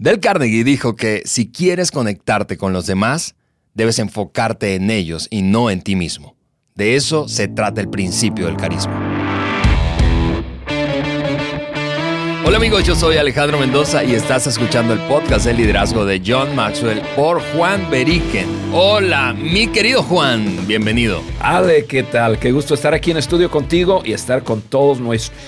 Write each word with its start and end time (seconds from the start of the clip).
Del 0.00 0.18
Carnegie 0.18 0.64
dijo 0.64 0.96
que 0.96 1.20
si 1.26 1.52
quieres 1.52 1.90
conectarte 1.90 2.56
con 2.56 2.72
los 2.72 2.86
demás, 2.86 3.34
debes 3.74 3.98
enfocarte 3.98 4.74
en 4.74 4.90
ellos 4.90 5.28
y 5.30 5.42
no 5.42 5.68
en 5.68 5.82
ti 5.82 5.94
mismo. 5.94 6.36
De 6.74 6.96
eso 6.96 7.28
se 7.28 7.48
trata 7.48 7.82
el 7.82 7.90
principio 7.90 8.46
del 8.46 8.56
carisma. 8.56 8.98
Hola 12.46 12.56
amigos, 12.56 12.86
yo 12.86 12.96
soy 12.96 13.18
Alejandro 13.18 13.58
Mendoza 13.58 14.02
y 14.02 14.14
estás 14.14 14.46
escuchando 14.46 14.94
el 14.94 15.00
podcast 15.00 15.44
de 15.44 15.52
liderazgo 15.52 16.06
de 16.06 16.22
John 16.26 16.56
Maxwell 16.56 17.02
por 17.14 17.42
Juan 17.52 17.90
Beriken. 17.90 18.46
Hola, 18.72 19.34
mi 19.34 19.66
querido 19.66 20.02
Juan, 20.02 20.66
bienvenido. 20.66 21.20
Ale, 21.40 21.84
¿qué 21.84 22.04
tal? 22.04 22.38
Qué 22.38 22.52
gusto 22.52 22.72
estar 22.72 22.94
aquí 22.94 23.10
en 23.10 23.18
estudio 23.18 23.50
contigo 23.50 24.00
y 24.02 24.14
estar 24.14 24.44
con 24.44 24.62
todos 24.62 24.98
nuestros 24.98 25.38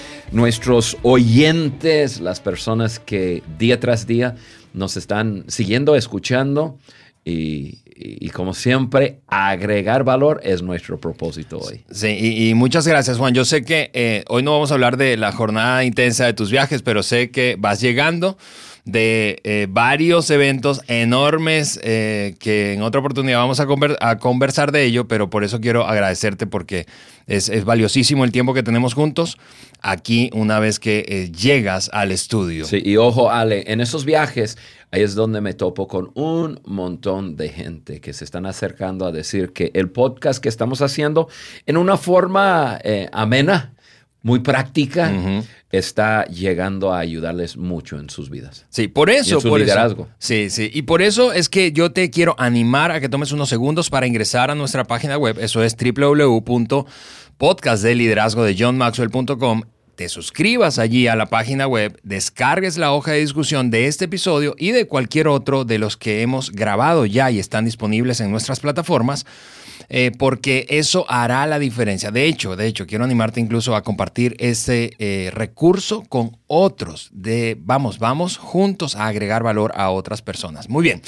oyentes, 1.03 2.21
las 2.21 2.41
personas 2.41 2.99
que 2.99 3.43
día 3.59 3.79
tras 3.81 4.07
día 4.07 4.37
nos 4.73 4.96
están 4.96 5.45
siguiendo, 5.49 5.95
escuchando 5.95 6.79
y, 7.25 8.29
como 8.31 8.53
siempre, 8.55 9.21
agregar 9.29 10.05
valor 10.05 10.41
es 10.43 10.63
nuestro 10.63 10.99
propósito 10.99 11.58
hoy. 11.58 11.85
Sí, 11.91 12.49
y, 12.49 12.55
muchas 12.55 12.86
gracias 12.86 13.18
Juan. 13.18 13.35
Yo 13.35 13.45
sé 13.45 13.64
que 13.64 13.91
eh, 13.95 14.25
hoy 14.29 14.43
no 14.43 14.53
vamos 14.53 14.71
a 14.71 14.75
hablar 14.75 14.96
de 14.96 15.17
la 15.17 15.32
jornada 15.32 15.85
intensa 15.85 16.25
de 16.25 16.33
tus 16.33 16.50
viajes, 16.50 16.83
pero 16.83 17.03
sé 17.03 17.30
que 17.30 17.57
vas 17.58 17.80
llegando 17.80 18.36
de 18.85 19.41
eh, 19.45 19.67
varios 19.71 20.29
eventos 20.31 20.82
enormes 20.89 21.79
eh, 21.82 22.35
que 22.41 22.75
en 22.75 22.82
otra 22.82 23.00
oportunidad 23.00 23.39
vamos 23.39 23.61
a, 23.61 23.67
a, 24.00 24.18
conversar 24.18 24.72
de 24.72 24.85
ello, 24.85 25.07
pero 25.07 25.31
por 25.31 25.45
eso 25.45 25.61
quiero 25.61 25.86
agradecerte 25.86 26.46
porque 26.46 26.86
es, 27.27 27.49
es 27.49 27.64
valiosísimo 27.64 28.25
el 28.25 28.32
tiempo 28.32 28.55
que 28.55 28.63
tenemos 28.63 28.95
juntos 28.95 29.39
aquí 29.81 30.31
una 30.32 30.58
vez 30.58 30.81
que 30.81 31.31
llegas 31.36 31.91
al 31.93 32.11
estudio. 32.11 32.64
Sí, 32.64 32.83
y 32.84 32.97
ojo 32.97 33.31
Ale, 33.31 33.64
en 33.69 33.81
esos 33.81 34.05
viajes 34.05 34.58
ahí 34.92 35.03
es 35.03 35.14
donde 35.14 35.41
me 35.41 35.55
topo 35.55 35.89
con 35.89 36.11
un 36.14 36.61
montón 36.64 37.34
de 37.36 37.48
gente 37.48 38.00
que 38.00 38.12
se 38.12 38.25
están 38.25 38.47
acercando 38.47 39.06
a 39.06 39.12
decir 39.12 39.53
que 39.53 39.70
el 39.75 39.91
podcast 39.91 40.41
que 40.41 40.48
estamos 40.48 40.83
haciendo 40.83 41.28
en 41.66 41.78
una 41.78 41.97
forma 41.97 42.78
eh, 42.84 43.08
amena, 43.12 43.72
muy 44.22 44.38
práctica, 44.38 45.10
está 45.73 46.25
llegando 46.27 46.92
a 46.92 47.01
ayudarles 47.01 47.56
mucho 47.56 47.98
en 47.98 48.11
sus 48.11 48.31
vidas. 48.31 48.67
Sí, 48.69 48.87
por 48.89 49.09
eso. 49.11 49.41
su 49.41 49.56
liderazgo. 49.56 50.06
sí, 50.19 50.51
sí. 50.51 50.70
Y 50.73 50.83
por 50.83 51.03
eso 51.03 51.33
es 51.33 51.48
que 51.48 51.73
yo 51.73 51.91
te 51.91 52.11
quiero 52.11 52.37
animar 52.39 52.92
a 52.92 53.01
que 53.01 53.09
tomes 53.09 53.33
unos 53.33 53.48
segundos 53.48 53.91
para 53.91 54.06
ingresar 54.06 54.50
a 54.50 54.55
nuestra 54.55 54.84
página 54.84 55.17
web. 55.17 55.39
Eso 55.41 55.65
es 55.65 55.75
www.podcastdeliderazgo 55.77 58.45
de 58.45 58.55
johnmaxwell.com 58.56 59.62
te 59.97 60.09
suscribas 60.09 60.78
allí 60.78 61.06
a 61.06 61.17
la 61.17 61.27
página 61.27 61.67
web, 61.67 61.98
descargues 62.03 62.78
la 62.78 62.93
hoja 62.93 63.12
de 63.12 63.20
discusión 63.20 63.70
de 63.70 63.87
este 63.87 64.06
episodio 64.06 64.55
y 64.59 64.70
de 64.70 64.87
cualquier 64.87 65.28
otro 65.28 65.65
de 65.65 65.78
los 65.78 65.98
que 65.98 66.23
hemos 66.23 66.50
grabado 66.50 67.05
ya 67.05 67.31
y 67.31 67.39
están 67.39 67.67
disponibles 67.67 68.20
en 68.20 68.31
nuestras 68.31 68.61
plataformas, 68.61 69.27
eh, 69.94 70.10
porque 70.10 70.64
eso 70.70 71.04
hará 71.06 71.46
la 71.46 71.58
diferencia. 71.58 72.10
De 72.10 72.24
hecho, 72.24 72.56
de 72.56 72.66
hecho, 72.66 72.86
quiero 72.86 73.04
animarte 73.04 73.40
incluso 73.40 73.76
a 73.76 73.82
compartir 73.82 74.34
ese 74.38 74.92
eh, 74.98 75.30
recurso 75.34 76.02
con 76.08 76.38
otros. 76.46 77.10
De 77.12 77.58
vamos, 77.60 77.98
vamos 77.98 78.38
juntos 78.38 78.96
a 78.96 79.06
agregar 79.06 79.42
valor 79.42 79.70
a 79.76 79.90
otras 79.90 80.22
personas. 80.22 80.70
Muy 80.70 80.82
bien. 80.82 81.02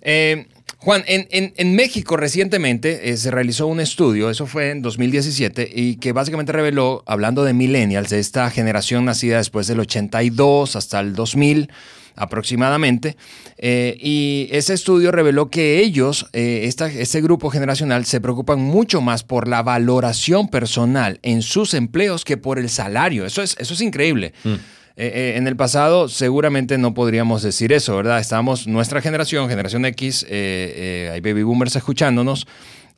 Eh, 0.00 0.46
Juan, 0.78 1.04
en, 1.06 1.74
México 1.74 2.16
recientemente 2.16 3.14
se 3.18 3.30
realizó 3.30 3.66
un 3.66 3.80
estudio, 3.80 4.30
eso 4.30 4.46
fue 4.46 4.70
en 4.70 4.80
2017, 4.80 5.68
y 5.74 5.96
que 5.96 6.12
básicamente 6.12 6.52
reveló, 6.52 7.02
hablando 7.06 7.44
de 7.44 7.52
millennials, 7.52 8.08
de 8.10 8.18
esta 8.18 8.48
generación 8.50 9.04
nacida 9.04 9.38
después 9.38 9.66
del 9.66 9.80
82 9.80 10.76
hasta 10.76 11.00
el 11.00 11.14
2000 11.14 11.70
aproximadamente, 12.16 13.16
eh, 13.58 13.96
y 14.00 14.48
ese 14.50 14.74
estudio 14.74 15.12
reveló 15.12 15.50
que 15.50 15.80
ellos, 15.80 16.26
eh, 16.32 16.68
este 16.68 17.20
grupo 17.20 17.50
generacional, 17.50 18.04
se 18.04 18.20
preocupan 18.20 18.58
mucho 18.60 19.00
más 19.00 19.22
por 19.22 19.48
la 19.48 19.62
valoración 19.62 20.48
personal 20.48 21.20
en 21.22 21.42
sus 21.42 21.74
empleos 21.74 22.24
que 22.24 22.36
por 22.36 22.58
el 22.58 22.68
salario. 22.68 23.24
Eso 23.26 23.42
es, 23.42 23.56
eso 23.58 23.74
es 23.74 23.80
increíble. 23.80 24.32
Mm. 24.44 24.54
Eh, 24.98 25.12
eh, 25.14 25.36
en 25.36 25.46
el 25.46 25.56
pasado 25.56 26.08
seguramente 26.08 26.78
no 26.78 26.94
podríamos 26.94 27.42
decir 27.42 27.70
eso, 27.74 27.96
¿verdad? 27.96 28.18
Estamos, 28.18 28.66
nuestra 28.66 29.02
generación, 29.02 29.46
generación 29.46 29.84
X, 29.84 30.24
eh, 30.26 31.10
hay 31.12 31.20
baby 31.20 31.42
boomers 31.42 31.76
escuchándonos. 31.76 32.46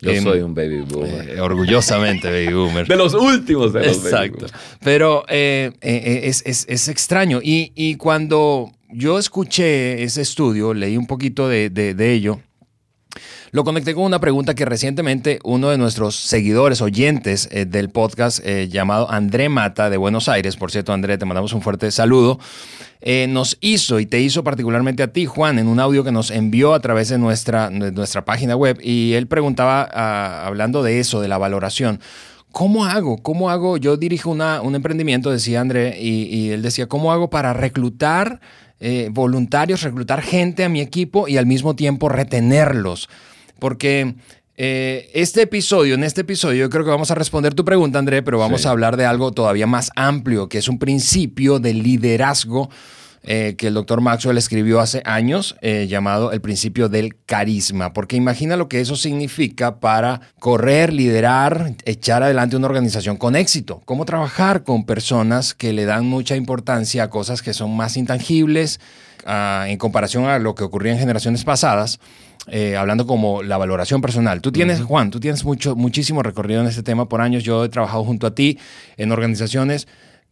Yo 0.01 0.13
em, 0.13 0.23
soy 0.23 0.43
un 0.43 0.55
baby 0.55 0.83
boomer. 0.83 1.41
orgullosamente 1.41 2.31
baby 2.31 2.55
boomer. 2.55 2.87
de 2.89 2.95
los 2.95 3.15
últimos 3.15 3.73
de 3.73 3.85
los 3.85 3.97
Exacto. 3.97 4.47
Pero 4.85 5.25
es, 5.29 6.89
extraño. 6.89 7.41
Y, 7.43 7.97
cuando 7.97 8.71
yo 8.91 9.19
escuché 9.19 10.03
ese 10.03 10.23
estudio, 10.23 10.75
leí 10.75 10.97
un 10.97 11.07
poquito 11.07 11.49
de, 11.49 11.71
de 11.71 12.13
ello, 12.13 12.41
lo 13.51 13.65
conecté 13.65 13.95
con 13.95 14.05
una 14.05 14.21
pregunta 14.21 14.55
que 14.55 14.67
recientemente 14.67 15.39
uno 15.43 15.71
de 15.71 15.79
nuestros 15.79 16.17
seguidores, 16.17 16.83
oyentes 16.83 17.49
eh, 17.51 17.65
del 17.65 17.89
podcast 17.89 18.41
eh, 18.45 18.69
llamado 18.69 19.11
André 19.11 19.49
Mata 19.49 19.89
de 19.89 19.97
Buenos 19.97 20.29
Aires, 20.29 20.57
por 20.57 20.71
cierto 20.71 20.93
André, 20.93 21.17
te 21.17 21.25
mandamos 21.25 21.55
un 21.55 21.63
fuerte 21.63 21.91
saludo, 21.91 22.39
eh, 23.01 23.27
nos 23.27 23.57
hizo 23.63 24.01
y 24.01 24.07
te 24.07 24.21
hizo 24.21 24.45
particularmente 24.45 25.03
a 25.03 25.13
ti, 25.13 25.25
Juan, 25.25 25.59
en 25.59 25.67
un 25.67 25.81
audio 25.81 26.05
que 26.05 26.13
nos 26.13 26.31
envió 26.31 26.75
a 26.75 26.81
través 26.81 27.09
de 27.09 27.17
nuestra, 27.17 27.71
nuestra 27.71 28.27
página 28.27 28.55
web 28.55 28.79
y 28.83 29.15
él 29.15 29.27
preguntaba, 29.27 29.89
ah, 29.93 30.47
hablando 30.47 30.83
de 30.83 31.01
eso, 31.01 31.23
de 31.23 31.29
la 31.29 31.39
valoración. 31.39 32.01
¿Cómo 32.53 32.85
hago? 32.85 33.19
¿Cómo 33.23 33.51
hago? 33.51 33.77
Yo 33.77 33.97
dirijo 33.97 34.31
una, 34.31 34.61
un 34.61 34.75
emprendimiento, 34.75 35.31
decía 35.31 35.61
André, 35.61 35.99
y, 36.01 36.51
él 36.51 36.63
decía, 36.63 36.87
¿cómo 36.87 37.13
hago 37.13 37.31
para 37.31 37.53
reclutar 37.53 38.41
voluntarios, 39.11 39.83
reclutar 39.83 40.23
gente 40.23 40.65
a 40.65 40.69
mi 40.69 40.81
equipo 40.81 41.29
y 41.29 41.37
al 41.37 41.47
mismo 41.47 41.75
tiempo 41.75 42.09
retenerlos? 42.09 43.09
porque 43.59 44.15
eh, 44.57 45.11
este 45.15 45.43
episodio, 45.43 45.95
en 45.95 46.05
este 46.05 46.23
episodio, 46.23 46.61
yo 46.61 46.71
creo 46.71 46.85
que 46.85 46.91
vamos 46.91 47.11
a 47.11 47.15
responder 47.15 47.55
tu 47.55 47.65
pregunta, 47.65 47.99
André, 47.99 48.23
pero 48.23 48.39
vamos 48.39 48.67
a 48.67 48.71
hablar 48.71 48.97
de 48.97 49.07
algo 49.07 49.33
todavía 49.33 49.67
más 49.67 49.91
amplio, 49.95 50.49
que 50.49 50.59
es 50.59 50.69
un 50.69 50.79
principio 50.79 51.59
de 51.59 51.75
liderazgo 51.75 52.71
eh, 53.25 53.57
que 53.59 53.67
el 53.67 53.75
doctor 53.75 54.01
Maxwell 54.01 54.39
escribió 54.39 54.81
hace 54.81 55.03
años, 55.05 55.57
eh, 55.61 55.87
llamado 55.89 56.33
el 56.33 56.41
principio 56.41 56.89
del 56.89 57.17
carisma, 57.27 57.93
porque 57.93 58.17
imagina 58.17 58.57
lo 58.57 58.69
que 58.69 58.81
eso 58.81 58.97
significa 58.97 59.81
para 59.81 60.21
correr, 60.39 60.93
liderar, 60.93 61.75
echar 61.85 62.23
adelante 62.23 62.57
una 62.57 62.67
organización 62.67 63.17
con 63.17 63.37
éxito, 63.37 63.83
cómo 63.85 64.05
trabajar 64.05 64.63
con 64.63 64.85
personas 64.85 65.55
que 65.55 65.73
le 65.73 65.85
dan 65.85 66.07
mucha 66.07 66.37
importancia 66.37 67.03
a 67.03 67.11
cosas 67.11 67.43
que 67.43 67.53
son 67.53 67.77
más 67.77 67.97
intangibles 67.97 68.81
ah, 69.27 69.67
en 69.69 69.79
comparación 69.79 70.27
a 70.27 70.39
lo 70.39 70.55
que 70.55 70.65
ocurría 70.65 70.93
en 70.93 70.99
generaciones 70.99 71.45
pasadas. 71.45 71.99
Eh, 72.51 72.77
hablando 72.79 73.07
como 73.07 73.43
la 73.43 73.59
valoración 73.59 74.01
personal. 74.01 74.41
Tú 74.41 74.53
tienes, 74.53 74.81
Juan, 74.81 75.11
tú 75.11 75.21
tienes 75.21 75.45
mucho, 75.45 75.77
muchísimo 75.77 76.23
recorrido 76.23 76.63
en 76.63 76.67
este 76.67 76.83
tema 76.83 77.07
por 77.07 77.21
años. 77.21 77.45
Yo 77.45 77.63
he 77.65 77.69
trabajado 77.69 78.05
junto 78.05 78.27
a 78.27 78.35
ti 78.35 78.59
en 78.97 79.13
organizaciones 79.13 79.87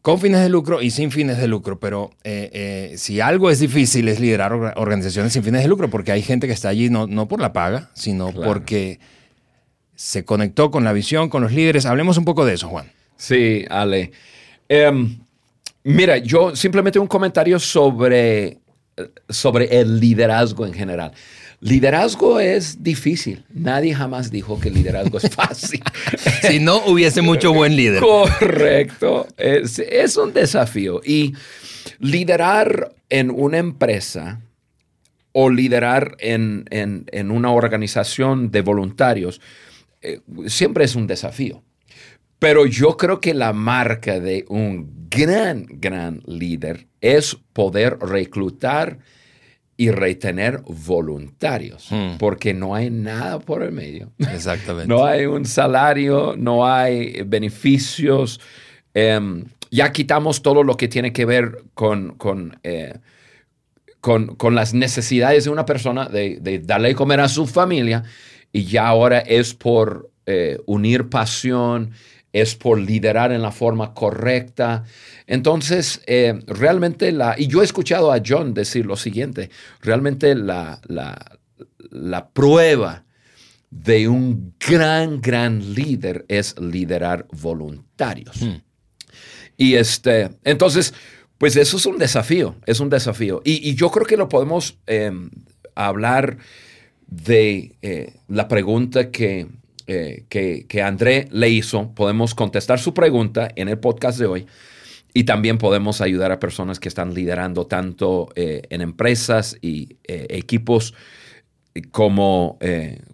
con 0.06 0.20
fines 0.20 0.40
de 0.40 0.48
lucro 0.48 0.82
y 0.82 0.92
sin 0.92 1.10
fines 1.10 1.36
de 1.36 1.48
lucro, 1.48 1.80
pero 1.80 2.12
eh, 2.22 2.48
eh, 2.52 2.94
si 2.96 3.20
algo 3.20 3.50
es 3.50 3.58
difícil 3.58 4.06
es 4.06 4.20
liderar 4.20 4.52
organizaciones 4.76 5.32
sin 5.32 5.42
fines 5.42 5.62
de 5.62 5.66
lucro, 5.66 5.90
porque 5.90 6.12
hay 6.12 6.22
gente 6.22 6.46
que 6.46 6.52
está 6.52 6.68
allí 6.68 6.88
no, 6.90 7.08
no 7.08 7.26
por 7.26 7.40
la 7.40 7.52
paga, 7.52 7.90
sino 7.92 8.30
porque 8.30 9.00
se 9.96 10.24
conectó 10.24 10.70
con 10.70 10.84
la 10.84 10.92
visión, 10.92 11.28
con 11.28 11.42
los 11.42 11.50
líderes. 11.50 11.86
Hablemos 11.86 12.18
un 12.18 12.24
poco 12.24 12.44
de 12.46 12.54
eso, 12.54 12.68
Juan. 12.68 12.92
Sí, 13.16 13.64
Ale. 13.68 14.12
Em, 14.68 15.18
mira, 15.82 16.18
yo 16.18 16.54
simplemente 16.54 17.00
un 17.00 17.08
comentario 17.08 17.58
sobre, 17.58 18.58
sobre 19.28 19.80
el 19.80 19.98
liderazgo 19.98 20.66
en 20.66 20.72
general. 20.72 21.14
Liderazgo 21.60 22.38
es 22.38 22.82
difícil. 22.82 23.44
Nadie 23.52 23.94
jamás 23.94 24.30
dijo 24.30 24.60
que 24.60 24.70
liderazgo 24.70 25.18
es 25.18 25.30
fácil. 25.34 25.82
si 26.42 26.60
no 26.60 26.84
hubiese 26.86 27.22
mucho 27.22 27.52
buen 27.52 27.76
líder. 27.76 28.00
Correcto. 28.00 29.26
Es, 29.36 30.16
un 30.16 30.32
desafío. 30.32 31.00
Y 31.04 31.34
liderar 31.98 32.92
en 33.08 33.30
una 33.30 33.58
empresa 33.58 34.40
o 35.32 35.50
liderar 35.50 36.16
en, 36.18 36.66
una 37.30 37.50
organización 37.50 38.50
de 38.50 38.60
voluntarios 38.62 39.40
eh, 40.02 40.20
siempre 40.46 40.84
es 40.84 40.94
un 40.94 41.06
desafío. 41.06 41.62
Pero 42.38 42.66
yo 42.66 42.98
creo 42.98 43.20
que 43.20 43.32
la 43.32 43.54
marca 43.54 44.20
de 44.20 44.44
un 44.48 45.08
gran, 45.08 45.66
gran 45.68 46.22
líder 46.26 46.86
es 47.00 47.36
poder 47.54 47.98
reclutar 47.98 48.98
y 49.76 49.90
retener 49.90 50.62
voluntarios, 50.66 51.88
hmm. 51.90 52.16
porque 52.18 52.54
no 52.54 52.74
hay 52.74 52.90
nada 52.90 53.38
por 53.38 53.62
el 53.62 53.72
medio. 53.72 54.12
Exactamente. 54.18 54.88
no 54.88 55.04
hay 55.04 55.26
un 55.26 55.44
salario, 55.44 56.34
no 56.36 56.66
hay 56.66 57.22
beneficios. 57.26 58.40
Em, 58.94 59.44
ya 59.70 59.92
quitamos 59.92 60.42
todo 60.42 60.62
lo 60.62 60.76
que 60.76 60.88
tiene 60.88 61.12
que 61.12 61.26
ver 61.26 61.62
con, 61.74 62.16
eh, 62.62 62.94
con, 64.00 64.36
con, 64.36 64.54
las 64.54 64.72
necesidades 64.72 65.44
de 65.44 65.50
una 65.50 65.66
persona, 65.66 66.06
de, 66.06 66.38
de, 66.40 66.60
darle 66.60 66.88
de 66.88 66.94
comer 66.94 67.20
a 67.20 67.28
su 67.28 67.46
familia, 67.46 68.04
y 68.52 68.64
ya 68.64 68.86
ahora 68.86 69.18
es 69.18 69.52
por 69.52 70.10
eh, 70.24 70.58
unir 70.66 71.08
pasión, 71.08 71.92
es 72.40 72.54
por 72.54 72.78
liderar 72.78 73.32
en 73.32 73.40
la 73.40 73.50
forma 73.50 73.94
correcta. 73.94 74.84
Entonces, 75.26 76.02
eh, 76.06 76.38
realmente 76.46 77.10
la, 77.10 77.34
y 77.38 77.46
yo 77.46 77.62
he 77.62 77.64
escuchado 77.64 78.12
a 78.12 78.20
John 78.24 78.52
decir 78.52 78.84
lo 78.84 78.96
siguiente, 78.96 79.48
realmente 79.80 80.34
la, 80.34 80.80
la, 80.86 82.28
prueba 82.28 83.04
de 83.70 84.08
un 84.08 84.54
gran, 84.60 85.22
gran 85.22 85.74
líder 85.74 86.26
es 86.28 86.60
liderar 86.60 87.26
voluntarios. 87.32 88.42
Hmm. 88.42 88.60
Y 89.56 89.74
este, 89.74 90.30
entonces, 90.44 90.92
pues 91.38 91.56
eso 91.56 91.78
es 91.78 91.86
un 91.86 91.96
desafío, 91.96 92.56
es 92.66 92.80
un 92.80 92.90
desafío. 92.90 93.40
Y, 93.44 93.74
yo 93.76 93.90
creo 93.90 94.04
que 94.04 94.18
lo 94.18 94.28
podemos 94.28 94.78
em, 94.86 95.30
hablar 95.74 96.36
de 97.06 97.76
eh, 97.80 98.12
la 98.28 98.46
pregunta 98.46 99.10
que 99.10 99.46
eh, 99.88 100.24
que, 100.28 100.82
André 100.82 101.28
le 101.30 101.48
hizo, 101.48 101.92
podemos 101.94 102.34
contestar 102.34 102.80
su 102.80 102.92
pregunta 102.92 103.48
en 103.54 103.68
el 103.68 103.78
podcast 103.78 104.18
de 104.18 104.26
hoy 104.26 104.46
y 105.14 105.24
también 105.24 105.58
podemos 105.58 106.00
ayudar 106.00 106.32
a 106.32 106.40
personas 106.40 106.80
que 106.80 106.88
están 106.88 107.14
liderando 107.14 107.66
tanto 107.66 108.28
eh, 108.34 108.62
en 108.70 108.80
empresas 108.80 109.56
y 109.62 109.96
eh, 110.04 110.26
equipos 110.30 110.92
como 111.92 112.58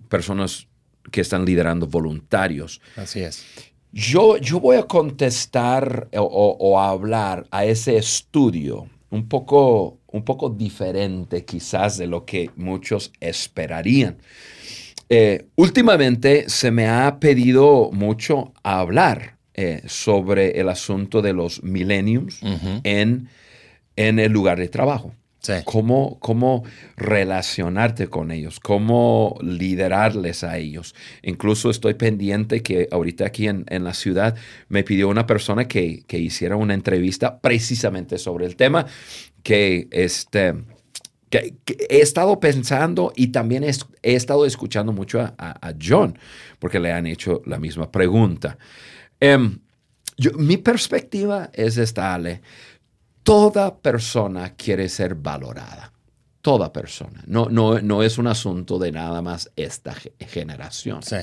personas 0.09 0.69
que 1.11 1.21
están 1.21 1.45
liderando 1.45 1.89
voluntarios. 1.89 2.81
Así 2.97 3.21
es. 3.21 3.45
Yo, 3.91 4.37
yo 4.39 4.61
voy 4.61 4.77
a 4.77 4.85
contestar 4.85 6.09
o, 6.15 6.23
o, 6.23 6.81
hablar 6.81 7.47
a 7.51 7.65
ese 7.65 7.97
estudio 7.97 8.89
un 9.11 9.29
poco, 9.29 9.99
un 10.07 10.25
poco 10.25 10.49
diferente 10.49 11.45
quizás 11.45 11.99
de 11.99 12.07
lo 12.07 12.25
que 12.25 12.51
muchos 12.57 13.13
esperarían. 13.21 14.19
Eh, 15.14 15.44
últimamente 15.56 16.49
se 16.49 16.70
me 16.70 16.88
ha 16.88 17.20
pedido 17.20 17.91
mucho 17.93 18.55
hablar 18.62 19.37
eh, 19.53 19.82
sobre 19.87 20.59
el 20.59 20.70
asunto 20.70 21.20
de 21.20 21.35
los 21.35 21.62
millenniums 21.62 22.41
en, 22.82 23.29
en 23.97 24.19
el 24.19 24.32
lugar 24.32 24.59
de 24.59 24.69
trabajo. 24.69 25.14
Cómo, 25.64 26.19
cómo, 26.19 26.64
relacionarte 26.97 28.06
con 28.06 28.31
ellos, 28.31 28.59
cómo 28.59 29.37
liderarles 29.43 30.44
a 30.44 30.56
ellos. 30.56 30.94
Incluso 31.23 31.69
estoy 31.69 31.93
pendiente 31.93 32.62
que 32.62 32.88
ahorita 32.91 33.26
aquí 33.26 33.49
en, 33.49 33.67
en 33.69 33.85
la 33.85 33.93
ciudad 33.93 34.35
me 34.69 34.82
pidió 34.82 35.11
una 35.11 35.26
persona 35.26 35.69
que, 35.69 36.05
que, 36.06 36.19
hiciera 36.19 36.56
una 36.56 36.73
entrevista 36.73 37.38
precisamente 37.41 38.17
sobre 38.17 38.47
el 38.47 38.56
tema, 38.56 38.87
que 39.43 39.88
este, 39.91 40.55
he 41.38 42.00
estado 42.00 42.38
pensando 42.38 43.12
y 43.17 43.29
también 43.29 43.64
he, 43.64 43.73
estado 44.14 44.44
escuchando 44.44 44.93
mucho 44.93 45.20
a, 45.20 45.75
John, 45.81 46.19
porque 46.58 46.79
le 46.79 46.93
han 46.93 47.06
hecho 47.06 47.43
la 47.46 47.58
misma 47.58 47.90
pregunta. 47.90 48.58
Em, 49.19 49.58
mi 50.37 50.58
perspectiva 50.58 51.50
es 51.52 51.79
esta, 51.79 52.14
Ale. 52.14 52.43
Toda 53.23 53.76
persona 53.76 54.55
quiere 54.55 54.88
ser 54.88 55.14
valorada. 55.14 55.93
Toda 56.43 56.73
persona. 56.73 57.23
No, 57.26 57.49
no, 57.49 57.81
no 57.81 58.02
es 58.02 58.19
un 58.19 58.26
asunto 58.26 58.78
de 58.78 58.90
nada 58.90 59.23
más 59.23 59.50
esta 59.55 59.94
generación. 60.19 61.02
Sí. 61.02 61.17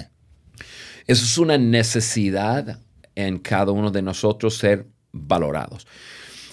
Eso 1.05 1.25
es 1.25 1.37
una 1.37 1.57
necesidad 1.57 2.79
en 3.15 3.39
cada 3.39 3.71
uno 3.71 3.91
de 3.91 4.01
nosotros 4.01 4.57
ser 4.57 4.87
valorados. 5.11 5.85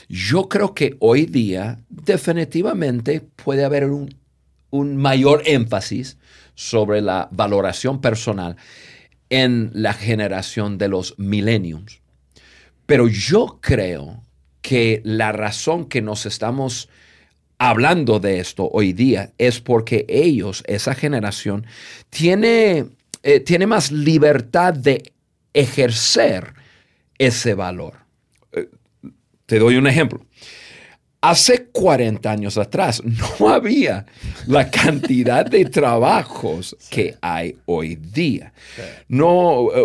Yo 0.09 0.49
creo 0.49 0.75
que 0.75 0.97
hoy 1.01 1.27
día 1.27 1.81
definitivamente 1.89 3.21
puede 3.21 3.65
haber 3.65 3.87
un, 3.87 4.15
mayor 4.71 5.43
énfasis 5.47 6.19
sobre 6.55 7.01
la 7.01 7.29
valoración 7.33 8.01
personal 8.01 8.57
en 9.31 9.71
la 9.73 9.95
generación 9.95 10.77
de 10.77 10.89
los 10.89 11.19
millenniums. 11.19 12.01
Pero 12.85 13.09
yo 13.09 13.59
creo 13.61 14.23
que 14.61 15.01
la 15.05 15.33
razón 15.33 15.87
que 15.87 16.03
nos 16.03 16.27
estamos 16.27 16.89
hablando 17.59 18.21
de 18.21 18.39
esto 18.39 18.69
hoy 18.71 18.93
día 18.93 19.33
es 19.39 19.61
porque 19.61 20.05
ellos, 20.09 20.63
esa 20.67 20.95
generación, 20.95 21.67
tiene, 22.11 22.87
eh, 23.23 23.41
tiene 23.41 23.67
más 23.67 23.91
libertad 23.91 24.75
de 24.75 25.13
ejercer 25.55 26.53
ese 27.19 27.55
valor. 27.55 28.06
Te 29.47 29.59
doy 29.59 29.77
un 29.77 29.87
ejemplo. 29.87 30.21
Hace 31.21 31.67
40 31.73 32.31
años 32.31 32.59
atrás 32.59 33.03
no 33.05 33.49
había 33.53 34.07
la 34.47 34.71
cantidad 34.71 35.45
de 35.45 35.65
trabajos 35.65 36.77
que 36.91 37.17
hay 37.21 37.57
hoy 37.65 37.97
día. 37.97 38.53
No, 39.09 39.69
eh, 39.75 39.85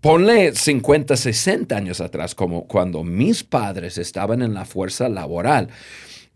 ponle 0.00 0.54
50, 0.54 1.16
60 1.16 1.76
años 1.76 2.00
atrás, 2.00 2.34
como 2.34 2.66
cuando 2.66 3.02
mis 3.02 3.42
padres 3.42 3.98
estaban 3.98 4.40
en 4.40 4.54
la 4.54 4.64
fuerza 4.64 5.08
laboral. 5.08 5.68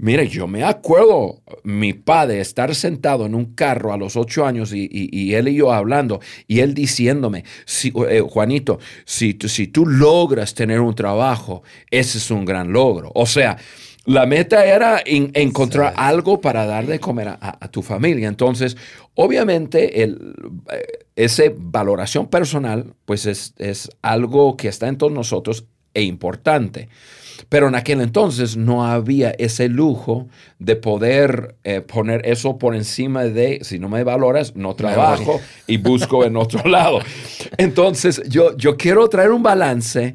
Mire, 0.02 0.28
yo 0.28 0.46
me 0.46 0.64
acuerdo 0.64 1.42
mi 1.62 1.92
padre 1.92 2.40
estar 2.40 2.74
sentado 2.74 3.26
en 3.26 3.34
un 3.34 3.54
carro 3.54 3.92
a 3.92 3.98
los 3.98 4.16
ocho 4.16 4.46
años 4.46 4.72
y, 4.72 5.34
él 5.34 5.48
y 5.48 5.54
yo 5.56 5.74
hablando 5.74 6.20
y 6.48 6.60
él 6.60 6.72
diciéndome, 6.72 7.44
si, 7.66 7.92
eh, 8.08 8.22
Juanito, 8.26 8.78
si, 9.04 9.36
si 9.46 9.66
tú 9.66 9.84
logras 9.84 10.54
tener 10.54 10.80
un 10.80 10.94
trabajo, 10.94 11.62
ese 11.90 12.16
es 12.16 12.30
un 12.30 12.46
gran 12.46 12.72
logro. 12.72 13.12
O 13.14 13.26
sea, 13.26 13.58
la 14.06 14.24
meta 14.24 14.64
era 14.64 15.02
encontrar 15.04 15.92
algo 15.96 16.40
para 16.40 16.64
dar 16.64 16.86
de 16.86 16.98
comer 16.98 17.28
a, 17.28 17.68
tu 17.70 17.82
familia. 17.82 18.26
Entonces, 18.28 18.78
obviamente, 19.16 20.02
el, 20.02 20.34
eh, 20.72 21.04
esa 21.14 21.42
valoración 21.54 22.28
personal, 22.28 22.94
pues 23.04 23.26
es, 23.26 23.52
es 23.58 23.90
algo 24.00 24.56
que 24.56 24.68
está 24.68 24.88
en 24.88 24.96
todos 24.96 25.12
nosotros 25.12 25.66
e 25.92 26.02
importante. 26.04 26.88
Pero 27.48 27.68
en 27.68 27.74
aquel 27.74 28.00
entonces 28.00 28.56
no 28.56 28.84
había 28.84 29.30
ese 29.30 29.68
lujo 29.68 30.28
de 30.58 30.76
poder 30.76 31.56
eh, 31.64 31.80
poner 31.80 32.26
eso 32.26 32.58
por 32.58 32.74
encima 32.74 33.24
de, 33.24 33.60
si 33.62 33.78
no 33.78 33.88
me 33.88 34.04
valoras, 34.04 34.56
no 34.56 34.74
trabajo 34.74 35.40
y 35.66 35.78
busco 35.78 36.24
en 36.24 36.36
otro 36.36 36.62
lado. 36.68 37.00
Entonces 37.56 38.22
yo, 38.28 38.56
yo 38.56 38.76
quiero 38.76 39.08
traer 39.08 39.30
un 39.30 39.42
balance 39.42 40.14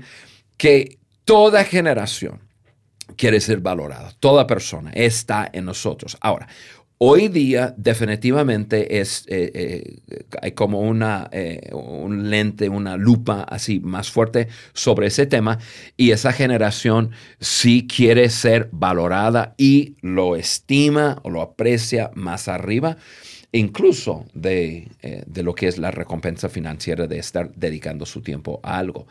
que 0.58 0.98
toda 1.26 1.64
generación 1.64 2.40
quiere 3.18 3.40
ser 3.40 3.60
valorada, 3.60 4.12
toda 4.20 4.48
persona 4.48 4.92
está 4.94 5.50
en 5.52 5.66
nosotros. 5.66 6.18
Ahora, 6.22 6.48
Hoy 6.98 7.28
día 7.28 7.74
definitivamente 7.76 9.02
es 9.02 9.26
eh, 9.28 9.52
eh, 9.54 10.24
hay 10.42 10.54
como 10.54 10.80
una 10.80 11.28
eh, 11.34 11.70
un 11.74 12.30
lente, 12.30 12.70
una 12.70 12.96
lupa 12.96 13.44
así 13.44 13.82
más 13.82 14.10
fuerte 14.10 14.48
sobre 14.72 15.08
ese 15.08 15.26
tema 15.26 15.60
y 15.98 16.12
esa 16.12 16.32
generación 16.32 17.12
sí 17.42 17.86
quiere 17.86 18.30
ser 18.30 18.70
valorada 18.72 19.56
y 19.58 19.98
lo 20.00 20.38
estima 20.38 21.20
o 21.24 21.30
lo 21.30 21.42
aprecia 21.42 22.12
más 22.14 22.48
arriba 22.48 22.96
incluso 23.52 24.26
de, 24.34 24.88
de 25.26 25.44
lo 25.44 25.54
que 25.54 25.68
es 25.68 25.78
la 25.78 25.92
recompensa 25.92 26.50
financiera 26.50 27.08
de 27.08 27.20
estar 27.20 27.52
dedicando 27.56 28.06
su 28.06 28.22
tiempo 28.22 28.60
a 28.64 28.78
algo. 28.78 29.08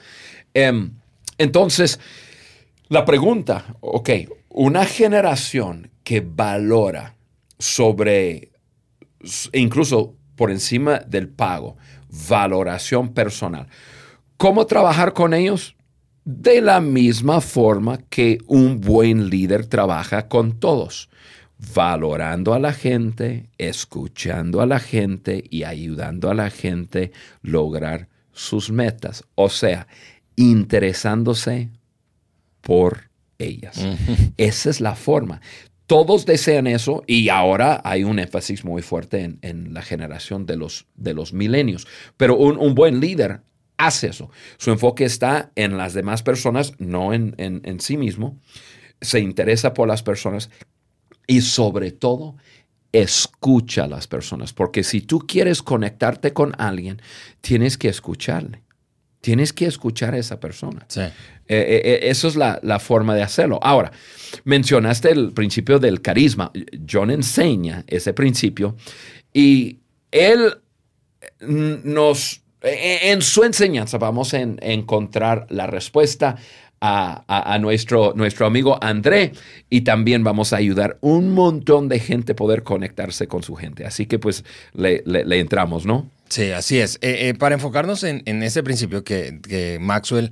Em, 0.52 0.90
entonces, 1.38 1.98
la 2.88 3.06
pregunta, 3.06 3.76
ok, 3.80 4.10
una 4.50 4.84
generación 4.84 5.90
que 6.02 6.20
valora 6.20 7.13
sobre, 7.58 8.52
incluso 9.52 10.16
por 10.36 10.50
encima 10.50 10.98
del 10.98 11.28
pago, 11.28 11.76
valoración 12.28 13.12
personal. 13.12 13.68
¿Cómo 14.36 14.66
trabajar 14.66 15.12
con 15.12 15.34
ellos? 15.34 15.76
De 16.24 16.60
la 16.60 16.80
misma 16.80 17.40
forma 17.40 17.98
que 18.08 18.38
un 18.46 18.80
buen 18.80 19.28
líder 19.28 19.66
trabaja 19.66 20.28
con 20.28 20.58
todos, 20.58 21.10
valorando 21.74 22.54
a 22.54 22.58
la 22.58 22.72
gente, 22.72 23.50
escuchando 23.58 24.60
a 24.60 24.66
la 24.66 24.80
gente 24.80 25.44
y 25.50 25.64
ayudando 25.64 26.30
a 26.30 26.34
la 26.34 26.50
gente 26.50 27.12
a 27.14 27.38
lograr 27.42 28.08
sus 28.32 28.70
metas. 28.70 29.24
O 29.34 29.48
sea, 29.48 29.86
interesándose 30.36 31.70
por 32.60 33.10
ellas. 33.38 33.78
Esa 34.36 34.70
es 34.70 34.80
la 34.80 34.94
forma. 34.94 35.40
Todos 35.86 36.24
desean 36.24 36.66
eso 36.66 37.04
y 37.06 37.28
ahora 37.28 37.82
hay 37.84 38.04
un 38.04 38.18
énfasis 38.18 38.64
muy 38.64 38.80
fuerte 38.80 39.36
en, 39.40 39.74
la 39.74 39.82
generación 39.82 40.46
de 40.46 40.56
los, 40.56 40.86
de 40.94 41.12
los 41.12 41.34
milenios. 41.34 41.86
Pero 42.16 42.36
un, 42.36 42.74
buen 42.74 43.00
líder 43.00 43.42
hace 43.76 44.08
eso. 44.08 44.30
Su 44.56 44.70
enfoque 44.70 45.04
está 45.04 45.52
en 45.56 45.76
las 45.76 45.92
demás 45.92 46.22
personas, 46.22 46.72
no 46.78 47.12
en, 47.12 47.34
en, 47.36 47.80
sí 47.80 47.98
mismo. 47.98 48.38
Se 49.02 49.20
interesa 49.20 49.74
por 49.74 49.86
las 49.86 50.02
personas 50.02 50.48
y 51.26 51.42
sobre 51.42 51.92
todo 51.92 52.36
escucha 52.92 53.84
a 53.84 53.88
las 53.88 54.06
personas. 54.06 54.54
Porque 54.54 54.84
si 54.84 55.02
tú 55.02 55.20
quieres 55.20 55.62
conectarte 55.62 56.32
con 56.32 56.54
alguien, 56.56 57.02
tienes 57.42 57.76
que 57.76 57.88
escucharle. 57.88 58.63
Tienes 59.24 59.54
que 59.54 59.64
escuchar 59.64 60.12
a 60.12 60.18
esa 60.18 60.38
persona. 60.38 60.84
Sí. 60.86 61.00
Eh, 61.00 61.10
eh, 61.48 61.82
eh, 61.82 61.98
eso 62.10 62.28
es 62.28 62.36
la, 62.36 62.78
forma 62.78 63.14
de 63.14 63.22
hacerlo. 63.22 63.58
Ahora, 63.62 63.90
mencionaste 64.44 65.12
el 65.12 65.32
principio 65.32 65.78
del 65.78 66.02
carisma. 66.02 66.52
John 66.86 67.10
enseña 67.10 67.84
ese 67.86 68.12
principio 68.12 68.76
y 69.32 69.78
él 70.10 70.58
nos 71.40 72.42
e, 72.60 73.12
en 73.12 73.22
su 73.22 73.44
enseñanza 73.44 73.96
vamos 73.96 74.34
a 74.34 74.40
encontrar 74.40 75.46
la 75.48 75.68
respuesta 75.68 76.36
a, 76.86 77.58
nuestro, 77.60 78.12
nuestro 78.14 78.46
amigo 78.46 78.78
André 78.82 79.32
y 79.70 79.82
también 79.82 80.22
vamos 80.22 80.52
a 80.52 80.56
ayudar 80.56 80.98
un 81.00 81.30
montón 81.30 81.88
de 81.88 81.98
gente 81.98 82.32
a 82.32 82.36
poder 82.36 82.62
conectarse 82.62 83.26
con 83.26 83.42
su 83.42 83.54
gente. 83.54 83.86
Así 83.86 84.04
que 84.04 84.18
pues 84.18 84.44
le, 84.74 85.02
entramos, 85.40 85.86
¿no? 85.86 86.10
Sí, 86.28 86.50
así 86.50 86.78
es. 86.78 86.96
Eh, 86.96 87.28
eh, 87.28 87.34
para 87.34 87.54
enfocarnos 87.54 88.04
en, 88.04 88.42
ese 88.42 88.62
principio 88.62 89.02
que, 89.02 89.78
Maxwell 89.80 90.30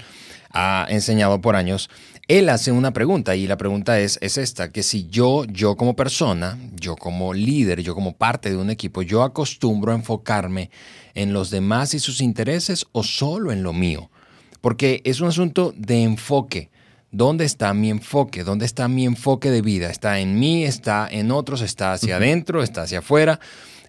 ha 0.50 0.86
enseñado 0.90 1.40
por 1.40 1.56
años, 1.56 1.88
él 2.28 2.50
hace 2.50 2.70
una 2.70 2.92
pregunta 2.92 3.34
y 3.34 3.46
la 3.46 3.56
pregunta 3.56 3.98
es, 3.98 4.18
es 4.20 4.36
esta, 4.36 4.70
que 4.70 4.82
si 4.82 5.06
yo, 5.08 5.44
yo 5.46 5.76
como 5.76 5.96
persona, 5.96 6.58
yo 6.78 6.96
como 6.96 7.32
líder, 7.32 7.80
yo 7.80 7.94
como 7.94 8.14
parte 8.14 8.50
de 8.50 8.56
un 8.56 8.68
equipo, 8.68 9.00
yo 9.00 9.22
acostumbro 9.22 9.92
a 9.92 9.96
enfocarme 9.96 10.70
en 11.14 11.32
los 11.32 11.50
demás 11.50 11.94
y 11.94 11.98
sus 11.98 12.20
intereses 12.20 12.86
o 12.92 13.02
solo 13.02 13.52
en 13.52 13.62
lo 13.62 13.72
mío 13.72 14.10
porque 14.62 15.02
es 15.04 15.20
un 15.20 15.28
asunto 15.28 15.74
de 15.76 16.02
enfoque. 16.02 16.70
¿Dónde 17.10 17.44
está 17.44 17.74
mi 17.74 17.90
enfoque? 17.90 18.42
¿Dónde 18.42 18.64
está 18.64 18.88
mi 18.88 19.04
enfoque 19.04 19.50
de 19.50 19.60
vida? 19.60 19.90
¿Está 19.90 20.18
en 20.20 20.38
mí? 20.38 20.64
¿Está 20.64 21.06
en 21.10 21.30
otros? 21.30 21.60
¿Está 21.60 21.92
hacia 21.92 22.16
adentro? 22.16 22.62
¿Está 22.62 22.82
hacia 22.82 23.00
afuera? 23.00 23.38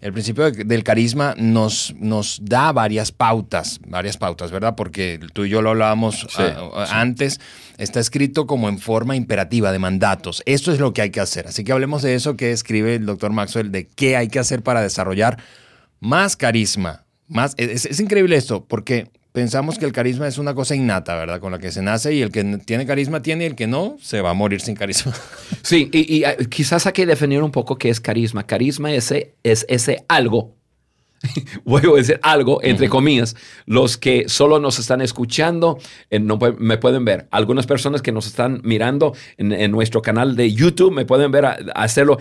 El 0.02 0.12
principio 0.12 0.52
del 0.52 0.84
carisma 0.84 1.34
nos, 1.38 1.96
nos 1.98 2.42
da 2.44 2.74
varias 2.74 3.14
pautas, 3.14 3.80
varias 3.88 4.18
pautas, 4.18 4.52
¿verdad? 4.52 4.76
Porque 4.76 5.18
tú 5.32 5.46
y 5.46 5.50
yo 5.50 5.62
lo 5.62 5.70
hablábamos 5.70 6.28
ah, 6.38 6.88
antes. 6.92 7.40
Está 7.78 8.02
escrito 8.02 8.46
como 8.46 8.68
en 8.68 8.80
forma 8.80 9.16
imperativa 9.16 9.72
de 9.72 9.80
mandatos. 9.80 10.44
Esto 10.46 10.74
es 10.74 10.80
lo 10.82 10.92
que 10.92 11.04
hay 11.04 11.12
que 11.12 11.22
hacer. 11.22 11.48
Así 11.48 11.64
que 11.64 11.72
hablemos 11.72 12.02
de 12.02 12.16
eso 12.16 12.36
que 12.36 12.52
escribe 12.52 12.96
el 12.96 13.06
doctor 13.06 13.32
Maxwell, 13.32 13.72
de 13.72 13.88
qué 13.88 14.18
hay 14.18 14.28
que 14.28 14.40
hacer 14.40 14.64
para 14.64 14.82
desarrollar 14.82 15.42
más 16.02 16.36
carisma. 16.36 17.06
Más, 17.30 17.54
es, 17.56 17.86
es 17.86 18.00
increíble 18.02 18.36
esto, 18.36 18.66
porque 18.66 19.10
pensamos 19.34 19.78
que 19.78 19.86
el 19.86 19.92
carisma 19.92 20.28
es 20.28 20.38
una 20.38 20.54
cosa 20.54 20.76
innata, 20.76 21.16
¿verdad? 21.16 21.42
Con 21.42 21.52
la 21.52 21.60
que 21.60 21.72
se 21.72 21.82
nace 21.82 22.14
y 22.14 22.22
el 22.22 22.32
que 22.32 22.44
tiene 22.66 22.86
carisma 22.86 23.22
tiene 23.22 23.44
y 23.44 23.48
el 23.48 23.56
que 23.56 23.68
no 23.68 23.98
se 24.00 24.22
va 24.22 24.30
a 24.30 24.34
morir 24.34 24.62
sin 24.62 24.76
carisma. 24.76 25.14
Sí, 25.64 25.90
y, 25.94 26.26
ah, 26.26 26.36
quizás 26.50 26.86
hay 26.88 26.92
que 26.92 27.06
definir 27.06 27.42
un 27.42 27.52
poco 27.52 27.78
qué 27.78 27.90
es 27.90 28.02
carisma. 28.02 28.46
Carisma 28.46 28.92
ese, 28.92 29.36
es 29.44 29.66
ese 29.70 30.04
algo. 30.10 30.56
Voy 31.64 31.82
a 31.86 31.96
decir 31.96 32.20
algo, 32.22 32.62
entre 32.62 32.90
comillas, 32.90 33.38
los 33.66 33.98
que 33.98 34.28
solo 34.28 34.60
nos 34.60 34.78
están 34.78 35.00
escuchando 35.00 35.80
eh, 36.10 36.20
no 36.20 36.38
me 36.60 36.78
pueden 36.78 37.06
ver. 37.06 37.28
Algunas 37.32 37.66
personas 37.66 38.02
que 38.02 38.12
nos 38.12 38.28
están 38.28 38.60
mirando 38.66 39.16
en, 39.38 39.72
nuestro 39.72 40.02
canal 40.02 40.36
de 40.36 40.52
YouTube 40.52 40.92
me 40.92 41.06
pueden 41.06 41.32
ver 41.32 41.46
hacerlo, 41.74 42.18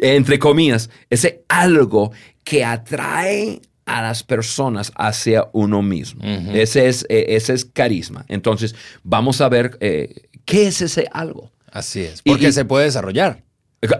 entre 0.00 0.38
comillas, 0.38 0.90
ese 1.10 1.44
algo 1.48 2.12
que 2.44 2.64
atrae 2.64 3.60
a 3.86 4.02
las 4.02 4.22
personas 4.22 4.92
hacia 4.96 5.48
uno 5.52 5.82
mismo. 5.82 6.22
ese, 6.52 6.88
es, 6.88 7.06
eh, 7.08 7.26
ese 7.30 7.52
es 7.52 7.64
carisma. 7.64 8.24
Entonces, 8.28 8.74
vamos 9.02 9.40
a 9.40 9.48
ver 9.48 9.76
eh, 9.80 10.28
qué 10.44 10.66
es 10.68 10.80
ese 10.80 11.08
algo. 11.12 11.50
Así 11.70 12.00
es. 12.02 12.22
Porque 12.22 12.52
se 12.52 12.64
puede 12.64 12.84
desarrollar. 12.86 13.42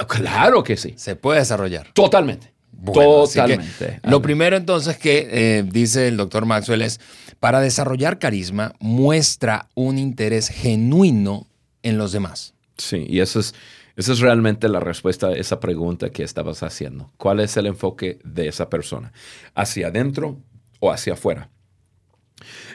Claro 0.08 0.62
que 0.62 0.76
sí. 0.76 0.94
Se 0.96 1.16
puede 1.16 1.40
desarrollar. 1.40 1.92
Totalmente. 1.92 2.54
Totalmente. 2.92 4.00
Lo 4.04 4.20
primero 4.20 4.56
entonces 4.56 4.96
que 4.96 5.28
eh, 5.30 5.64
dice 5.66 6.08
el 6.08 6.16
doctor 6.16 6.44
Maxwell 6.44 6.82
es, 6.82 7.00
para 7.40 7.60
desarrollar 7.60 8.18
carisma, 8.18 8.74
muestra 8.78 9.68
un 9.74 9.98
interés 9.98 10.48
genuino 10.48 11.46
en 11.82 11.98
los 11.98 12.12
demás. 12.12 12.54
Sí, 12.76 13.06
y 13.08 13.20
eso 13.20 13.40
es, 13.40 13.54
esa 13.96 14.12
es 14.12 14.20
realmente 14.20 14.68
la 14.68 14.80
respuesta 14.80 15.28
a 15.28 15.32
esa 15.34 15.60
pregunta 15.60 16.10
que 16.10 16.24
estabas 16.24 16.62
haciendo. 16.62 17.12
¿Cuál 17.16 17.40
es 17.40 17.56
el 17.56 17.66
enfoque 17.66 18.18
de 18.24 18.48
esa 18.48 18.68
persona? 18.68 19.12
¿Hacia 19.54 19.88
adentro 19.88 20.40
o 20.80 20.90
hacia 20.90 21.12
afuera? 21.12 21.50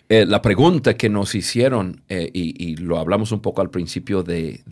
Eh, 0.07 0.25
la 0.25 0.41
pregunta 0.41 0.95
que 0.95 1.09
nos 1.09 1.35
hicieron, 1.35 2.03
eh, 2.09 2.29
y, 2.33 2.77
lo 2.77 2.97
hablamos 2.97 3.31
un 3.31 3.41
poco 3.41 3.61
al 3.61 3.69
principio 3.69 4.23
de, 4.23 4.63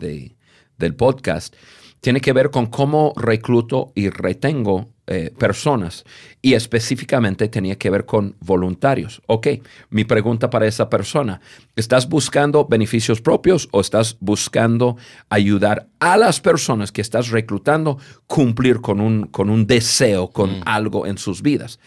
del 0.78 0.94
podcast, 0.94 1.54
tiene 2.00 2.20
que 2.20 2.32
ver 2.32 2.50
con 2.50 2.66
cómo 2.66 3.12
recluto 3.16 3.92
y 3.94 4.08
retengo 4.08 4.88
eh, 5.10 5.32
personas 5.38 6.04
y 6.42 6.52
específicamente 6.52 7.48
tenía 7.48 7.76
que 7.76 7.88
ver 7.88 8.04
con 8.04 8.36
voluntarios. 8.40 9.22
Ok, 9.26 9.46
mi 9.88 10.04
pregunta 10.04 10.50
para 10.50 10.66
esa 10.66 10.90
persona, 10.90 11.40
¿estás 11.76 12.08
buscando 12.10 12.66
beneficios 12.66 13.22
propios 13.22 13.68
o 13.72 13.80
estás 13.80 14.18
buscando 14.20 14.98
ayudar 15.30 15.88
a 15.98 16.18
las 16.18 16.42
personas 16.42 16.92
que 16.92 17.00
estás 17.00 17.30
reclutando 17.30 17.98
cumplir 18.26 18.82
con 18.82 19.00
un, 19.00 19.28
con 19.28 19.48
un 19.48 19.66
deseo, 19.66 20.28
con 20.28 20.58
mm. 20.58 20.62
algo 20.66 21.06
en 21.06 21.16
sus 21.16 21.40
vidas? 21.40 21.80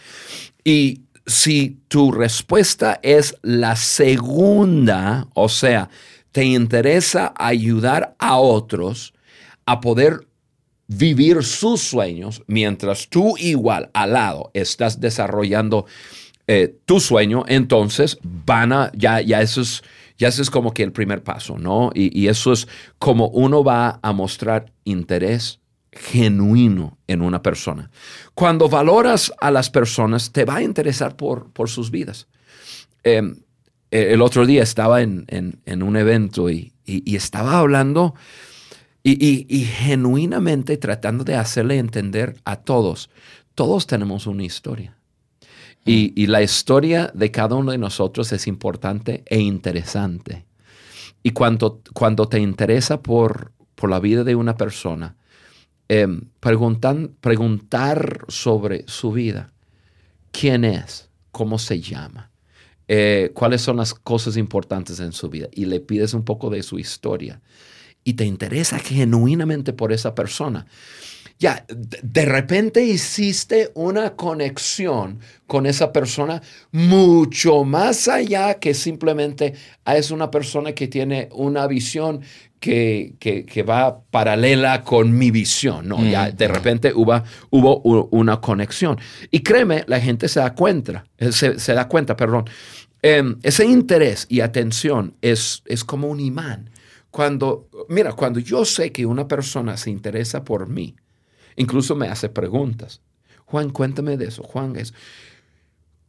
Y 0.64 1.02
si 1.24 1.78
tu 1.86 2.10
respuesta 2.10 2.98
es 3.04 3.36
la 3.42 3.76
segunda, 3.76 5.28
o 5.34 5.48
sea, 5.48 5.90
te 6.32 6.44
interesa 6.44 7.32
ayudar 7.36 8.16
a 8.18 8.36
otros 8.36 9.14
a 9.64 9.80
poder 9.80 10.26
vivir 10.88 11.42
sus 11.42 11.80
sueños 11.80 12.42
mientras 12.46 13.08
tú 13.08 13.34
igual 13.38 13.90
al 13.94 14.12
lado 14.12 14.50
estás 14.54 15.00
desarrollando 15.00 15.86
eh, 16.48 16.76
tu 16.84 16.98
sueño, 16.98 17.44
entonces 17.46 18.18
van 18.22 18.72
a, 18.72 18.90
ya, 18.94 19.20
ya 19.20 19.40
eso 19.40 19.60
es, 19.60 19.82
ya 20.18 20.28
eso 20.28 20.42
es 20.42 20.50
como 20.50 20.74
que 20.74 20.82
el 20.82 20.92
primer 20.92 21.22
paso, 21.22 21.56
¿no? 21.56 21.92
Y, 21.94 22.26
eso 22.26 22.52
es 22.52 22.66
como 22.98 23.28
uno 23.28 23.62
va 23.62 24.00
a 24.02 24.12
mostrar 24.12 24.72
interés 24.84 25.60
genuino 25.92 26.98
en 27.06 27.22
una 27.22 27.42
persona. 27.42 27.90
Cuando 28.34 28.68
valoras 28.68 29.32
a 29.40 29.50
las 29.50 29.70
personas, 29.70 30.32
te 30.32 30.44
va 30.44 30.56
a 30.56 30.62
interesar 30.62 31.16
por, 31.16 31.52
por 31.52 31.68
sus 31.68 31.90
vidas. 31.90 32.26
Em, 33.04 33.36
el 33.90 34.20
otro 34.20 34.44
día 34.44 34.62
estaba 34.62 35.00
en, 35.00 35.26
un 35.66 35.96
evento 35.96 36.50
y, 36.50 36.72
y 36.84 37.14
estaba 37.14 37.58
hablando 37.58 38.14
y, 39.04 39.64
genuinamente 39.64 40.76
tratando 40.76 41.24
de 41.24 41.34
hacerle 41.34 41.78
entender 41.78 42.36
a 42.44 42.56
todos, 42.56 43.10
todos 43.54 43.86
tenemos 43.86 44.26
una 44.26 44.44
historia. 44.44 44.96
Y, 45.84 46.26
la 46.26 46.42
historia 46.42 47.10
de 47.12 47.30
cada 47.32 47.56
uno 47.56 47.72
de 47.72 47.78
nosotros 47.78 48.32
es 48.32 48.46
importante 48.46 49.24
e 49.26 49.40
interesante. 49.40 50.44
Y 51.24 51.32
cuando, 51.32 51.80
cuando 51.92 52.28
te 52.28 52.38
interesa 52.38 53.02
por, 53.02 53.52
por 53.74 53.90
la 53.90 53.98
vida 53.98 54.22
de 54.22 54.36
una 54.36 54.56
persona, 54.56 55.16
eh, 55.88 56.06
preguntar 56.40 58.24
sobre 58.28 58.84
su 58.86 59.10
vida, 59.12 59.52
quién 60.30 60.64
es, 60.64 61.08
cómo 61.32 61.58
se 61.58 61.80
llama, 61.80 62.30
eh, 62.86 63.30
cuáles 63.34 63.62
son 63.62 63.76
las 63.76 63.94
cosas 63.94 64.36
importantes 64.36 65.00
en 65.00 65.12
su 65.12 65.28
vida, 65.28 65.48
y 65.52 65.64
le 65.64 65.80
pides 65.80 66.14
un 66.14 66.24
poco 66.24 66.50
de 66.50 66.62
su 66.62 66.78
historia 66.78 67.40
y 68.04 68.14
te 68.14 68.24
interesa 68.24 68.78
genuinamente 68.78 69.72
por 69.72 69.92
esa 69.92 70.14
persona, 70.14 70.66
ya, 71.42 71.66
de 71.68 72.24
repente 72.24 72.84
hiciste 72.84 73.72
una 73.74 74.14
conexión 74.14 75.18
con 75.48 75.66
esa 75.66 75.92
persona 75.92 76.40
mucho 76.70 77.64
más 77.64 78.06
allá 78.06 78.54
que 78.60 78.74
simplemente 78.74 79.54
ah, 79.84 79.96
es 79.96 80.12
una 80.12 80.30
persona 80.30 80.72
que 80.72 80.86
tiene 80.86 81.28
una 81.32 81.66
visión 81.66 82.20
que, 82.60 83.64
va 83.68 84.02
paralela 84.02 84.84
con 84.84 85.18
mi 85.18 85.32
visión. 85.32 85.88
No, 85.88 86.04
ya 86.04 86.30
de 86.30 86.46
repente 86.46 86.92
hubo, 86.94 87.20
hubo 87.50 88.08
una 88.12 88.40
conexión. 88.40 88.98
Y 89.32 89.40
créeme, 89.40 89.82
la 89.88 90.00
gente 90.00 90.28
se 90.28 90.38
da 90.38 90.54
cuenta, 90.54 91.04
eh, 91.18 91.32
se, 91.32 91.74
da 91.74 91.88
cuenta, 91.88 92.16
perdón. 92.16 92.44
Em, 93.02 93.36
ese 93.42 93.64
interés 93.64 94.26
y 94.28 94.40
atención 94.42 95.16
es, 95.22 95.64
es 95.66 95.82
como 95.82 96.06
un 96.06 96.20
imán 96.20 96.70
cuando, 97.12 97.68
mira, 97.90 98.14
cuando 98.14 98.40
yo 98.40 98.64
sé 98.64 98.90
que 98.90 99.04
una 99.04 99.28
persona 99.28 99.76
se 99.76 99.90
interesa 99.90 100.44
por 100.44 100.66
mí, 100.66 100.96
incluso 101.56 101.94
me 101.94 102.08
hace 102.08 102.30
preguntas. 102.30 103.02
Juan, 103.44 103.68
cuéntame 103.68 104.16
de 104.16 104.28
eso. 104.28 104.42
Juan, 104.42 104.76
es, 104.76 104.94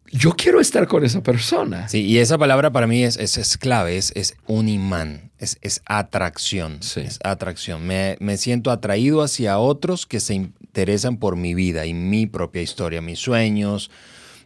yo 0.10 0.32
quiero 0.32 0.62
estar 0.62 0.88
con 0.88 1.04
esa 1.04 1.22
persona. 1.22 1.90
Sí, 1.90 2.06
y 2.06 2.20
esa 2.20 2.38
palabra 2.38 2.72
para 2.72 2.88
mí 2.88 3.04
es, 3.04 3.18
es, 3.18 3.58
clave, 3.58 3.98
es, 3.98 4.14
es, 4.16 4.36
un 4.48 4.70
imán, 4.70 5.32
es, 5.40 5.82
atracción. 5.86 6.82
Sí. 6.82 7.02
Es 7.02 7.20
atracción. 7.26 7.86
Me, 7.86 8.16
me, 8.22 8.38
siento 8.38 8.72
atraído 8.72 9.22
hacia 9.24 9.60
otros 9.60 10.06
que 10.06 10.22
se 10.22 10.36
interesan 10.36 11.18
por 11.18 11.36
mi 11.36 11.54
vida 11.54 11.86
y 11.86 11.94
mi 11.94 12.28
propia 12.28 12.62
historia, 12.62 13.02
mis 13.02 13.20
sueños, 13.20 13.92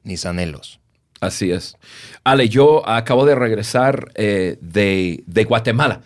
mis 0.03 0.25
anhelos. 0.25 0.79
Así 1.19 1.51
es. 1.51 1.77
Ale, 2.23 2.49
yo 2.49 2.87
acabo 2.89 3.27
de 3.27 3.35
regresar 3.35 4.11
eh, 4.15 4.57
de, 4.59 5.23
de 5.27 5.43
Guatemala. 5.43 6.01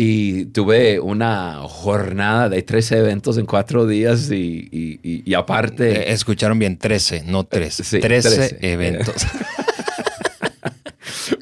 Y 0.00 0.44
tuve 0.44 1.00
una 1.00 1.58
jornada 1.64 2.48
de 2.48 2.62
13 2.62 2.98
eventos 2.98 3.36
en 3.36 3.46
cuatro 3.46 3.84
días 3.84 4.30
y, 4.30 5.34
aparte... 5.36 5.90
Eh, 5.90 6.12
escucharon 6.12 6.56
bien, 6.56 6.78
13, 6.78 7.24
no 7.26 7.42
3. 7.42 7.74
Sí, 7.74 7.98
13, 7.98 8.58
eventos. 8.60 9.16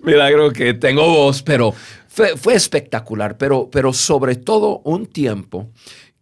Milagro 0.03 0.55
que 0.55 0.73
tengo 0.73 1.07
voz, 1.07 1.43
pero 1.43 1.75
fue, 2.09 2.55
espectacular, 2.55 3.37
pero, 3.37 3.69
pero 3.71 3.93
sobre 3.93 4.37
todo 4.37 4.81
un 4.85 5.05
tiempo 5.05 5.69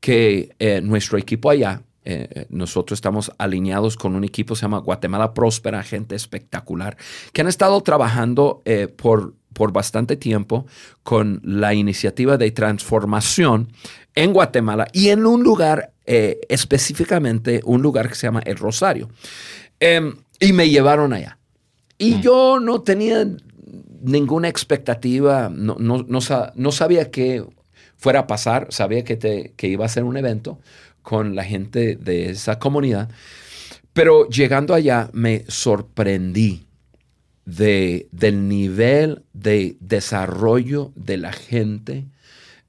que 0.00 0.56
eh, 0.58 0.80
nuestro 0.80 1.18
equipo 1.18 1.50
allá 1.50 1.82
eh, 2.06 2.44
nosotros 2.50 2.98
estamos 2.98 3.32
alineados 3.38 3.96
con 3.96 4.14
un 4.14 4.24
equipo, 4.24 4.54
se 4.54 4.62
llama 4.62 4.78
Guatemala 4.78 5.32
Próspera, 5.32 5.82
gente 5.82 6.14
espectacular, 6.14 6.98
que 7.32 7.40
han 7.40 7.48
estado 7.48 7.80
trabajando 7.80 8.60
eh, 8.66 8.88
por, 8.88 9.32
por 9.54 9.72
bastante 9.72 10.16
tiempo 10.16 10.66
con 11.02 11.40
la 11.42 11.72
iniciativa 11.72 12.36
de 12.36 12.50
transformación 12.50 13.72
en 14.14 14.32
Guatemala 14.32 14.86
y 14.92 15.08
en 15.08 15.24
un 15.24 15.42
lugar, 15.42 15.92
eh, 16.04 16.40
específicamente 16.48 17.62
un 17.64 17.80
lugar 17.80 18.08
que 18.08 18.14
se 18.14 18.26
llama 18.26 18.42
El 18.44 18.56
Rosario. 18.56 19.08
Em, 19.80 20.14
y 20.38 20.52
me 20.52 20.68
llevaron 20.68 21.12
allá. 21.12 21.38
Y 21.98 22.16
mm. 22.16 22.20
yo 22.20 22.60
no 22.60 22.82
tenía 22.82 23.26
ninguna 24.02 24.48
expectativa, 24.48 25.48
no, 25.48 25.76
no, 25.78 26.04
no, 26.06 26.72
sabía 26.72 27.10
qué 27.10 27.44
fuera 27.96 28.20
a 28.20 28.26
pasar, 28.26 28.68
sabía 28.70 29.02
que, 29.04 29.16
te, 29.16 29.54
que 29.56 29.68
iba 29.68 29.86
a 29.86 29.88
ser 29.88 30.04
un 30.04 30.16
evento 30.16 30.58
con 31.02 31.34
la 31.34 31.44
gente 31.44 31.96
de 31.96 32.30
esa 32.30 32.58
comunidad, 32.58 33.08
pero 33.92 34.28
llegando 34.28 34.74
allá 34.74 35.08
me 35.12 35.44
sorprendí 35.48 36.66
de, 37.44 38.08
del 38.12 38.48
nivel 38.48 39.22
de 39.32 39.76
desarrollo 39.80 40.92
de 40.94 41.16
la 41.16 41.32
gente 41.32 42.06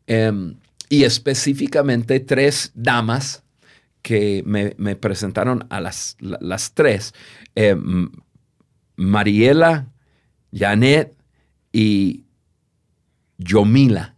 em, 0.08 0.55
y 0.89 1.03
específicamente 1.03 2.20
tres 2.20 2.72
damas 2.75 3.44
que 4.01 4.44
me, 4.46 4.96
presentaron 4.96 5.65
a 5.70 5.82
las, 5.82 6.15
las 6.20 6.74
tres, 6.74 7.13
em, 7.55 8.12
Mariela, 8.96 9.88
Janet 10.53 11.15
y 11.74 12.24
Yomila. 13.39 14.15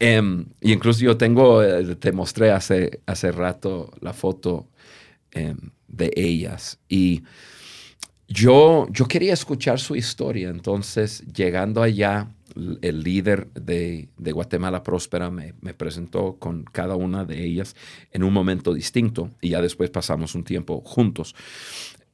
Em, 0.00 0.46
y 0.60 0.72
incluso 0.72 1.00
yo 1.00 1.16
tengo, 1.16 1.62
eh, 1.62 1.94
te 1.96 2.10
mostré 2.10 2.50
hace, 2.50 3.00
hace 3.06 3.30
rato 3.30 3.92
la 4.00 4.12
foto 4.12 4.66
de 5.32 6.10
ellas. 6.16 6.78
Y 6.88 7.22
yo, 8.32 8.86
yo 8.90 9.06
quería 9.06 9.32
escuchar 9.32 9.80
su 9.80 9.96
historia, 9.96 10.50
entonces 10.50 11.24
llegando 11.34 11.82
allá, 11.82 12.28
el 12.54 13.02
líder 13.02 13.48
de, 13.54 14.08
Guatemala 14.16 14.84
Próspera 14.84 15.30
me, 15.30 15.52
presentó 15.74 16.36
con 16.38 16.62
cada 16.64 16.94
una 16.94 17.24
de 17.24 17.44
ellas 17.44 17.74
en 18.12 18.22
un 18.22 18.32
momento 18.32 18.72
distinto 18.72 19.30
y 19.40 19.50
ya 19.50 19.60
después 19.60 19.90
pasamos 19.90 20.36
un 20.36 20.44
tiempo 20.44 20.80
juntos. 20.80 21.34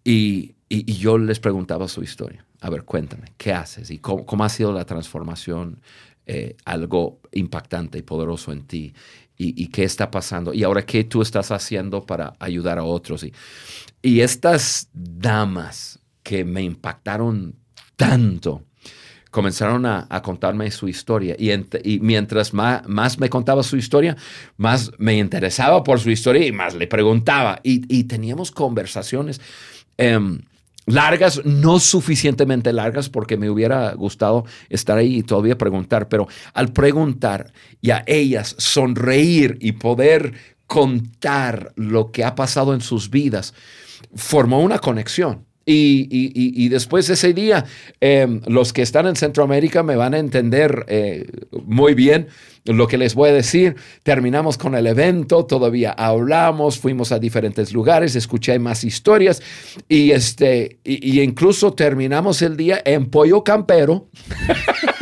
Y, 0.02 0.54
yo 0.68 1.18
les 1.18 1.38
preguntaba 1.38 1.86
su 1.86 2.02
historia. 2.02 2.44
A 2.60 2.70
ver, 2.70 2.84
cuéntame, 2.84 3.32
¿qué 3.36 3.52
haces? 3.52 3.90
¿Y 3.90 3.98
cómo, 3.98 4.44
ha 4.44 4.48
sido 4.48 4.72
la 4.72 4.84
transformación? 4.84 5.80
Eh, 6.26 6.56
algo 6.64 7.20
impactante 7.32 7.98
y 7.98 8.02
poderoso 8.02 8.50
en 8.52 8.66
ti. 8.66 8.94
Y, 9.36 9.62
y, 9.62 9.68
qué 9.68 9.84
está 9.84 10.10
pasando? 10.10 10.52
Y 10.54 10.64
ahora, 10.64 10.84
¿qué 10.84 11.04
tú 11.04 11.22
estás 11.22 11.52
haciendo 11.52 12.04
para 12.04 12.34
ayudar 12.40 12.78
a 12.78 12.84
otros? 12.84 13.22
Y, 13.22 13.32
y 14.02 14.20
estas 14.20 14.88
damas 14.92 16.00
que 16.26 16.44
me 16.44 16.60
impactaron 16.60 17.54
tanto, 17.94 18.64
comenzaron 19.30 19.86
a, 19.86 20.08
contarme 20.24 20.68
su 20.72 20.88
historia. 20.88 21.36
Y, 21.38 22.00
mientras 22.00 22.52
más, 22.52 22.82
más, 22.88 23.20
me 23.20 23.30
contaba 23.30 23.62
su 23.62 23.76
historia, 23.76 24.16
más 24.56 24.90
me 24.98 25.16
interesaba 25.16 25.84
por 25.84 26.00
su 26.00 26.10
historia 26.10 26.44
y 26.44 26.50
más 26.50 26.74
le 26.74 26.88
preguntaba. 26.88 27.60
Y, 27.62 28.02
teníamos 28.04 28.50
conversaciones 28.50 29.40
em, 29.98 30.40
largas, 30.86 31.42
no 31.44 31.78
suficientemente 31.78 32.72
largas 32.72 33.08
porque 33.08 33.36
me 33.36 33.48
hubiera 33.48 33.92
gustado 33.92 34.46
estar 34.68 34.98
ahí 34.98 35.18
y 35.18 35.22
todavía 35.22 35.56
preguntar, 35.56 36.08
pero 36.08 36.26
al 36.54 36.72
preguntar 36.72 37.52
y 37.80 37.90
a 37.90 38.02
ellas 38.04 38.56
sonreír 38.58 39.58
y 39.60 39.72
poder 39.72 40.32
contar 40.66 41.72
lo 41.76 42.10
que 42.10 42.24
ha 42.24 42.34
pasado 42.34 42.74
en 42.74 42.80
sus 42.80 43.10
vidas, 43.10 43.54
formó 44.16 44.58
una 44.60 44.80
conexión. 44.80 45.45
Y, 45.68 46.68
después 46.68 47.08
de 47.08 47.14
ese 47.14 47.34
día, 47.34 47.64
em, 48.00 48.40
los 48.46 48.72
que 48.72 48.82
están 48.82 49.06
en 49.08 49.16
Centroamérica 49.16 49.82
me 49.82 49.96
van 49.96 50.14
a 50.14 50.18
entender 50.18 50.84
eh, 50.88 51.26
muy 51.64 51.94
bien 51.94 52.28
lo 52.64 52.86
que 52.86 52.98
les 52.98 53.14
voy 53.14 53.30
a 53.30 53.32
decir. 53.32 53.74
Terminamos 54.04 54.58
con 54.58 54.76
el 54.76 54.86
evento, 54.86 55.44
todavía 55.44 55.90
hablamos, 55.90 56.78
fuimos 56.78 57.10
a 57.10 57.18
diferentes 57.18 57.72
lugares, 57.72 58.14
escuché 58.14 58.58
más 58.60 58.84
historias 58.84 59.42
y, 59.88 60.12
este, 60.12 60.78
y 60.84 61.20
incluso 61.20 61.72
terminamos 61.72 62.42
el 62.42 62.56
día 62.56 62.80
en 62.84 63.06
Pollo 63.06 63.42
Campero. 63.42 64.08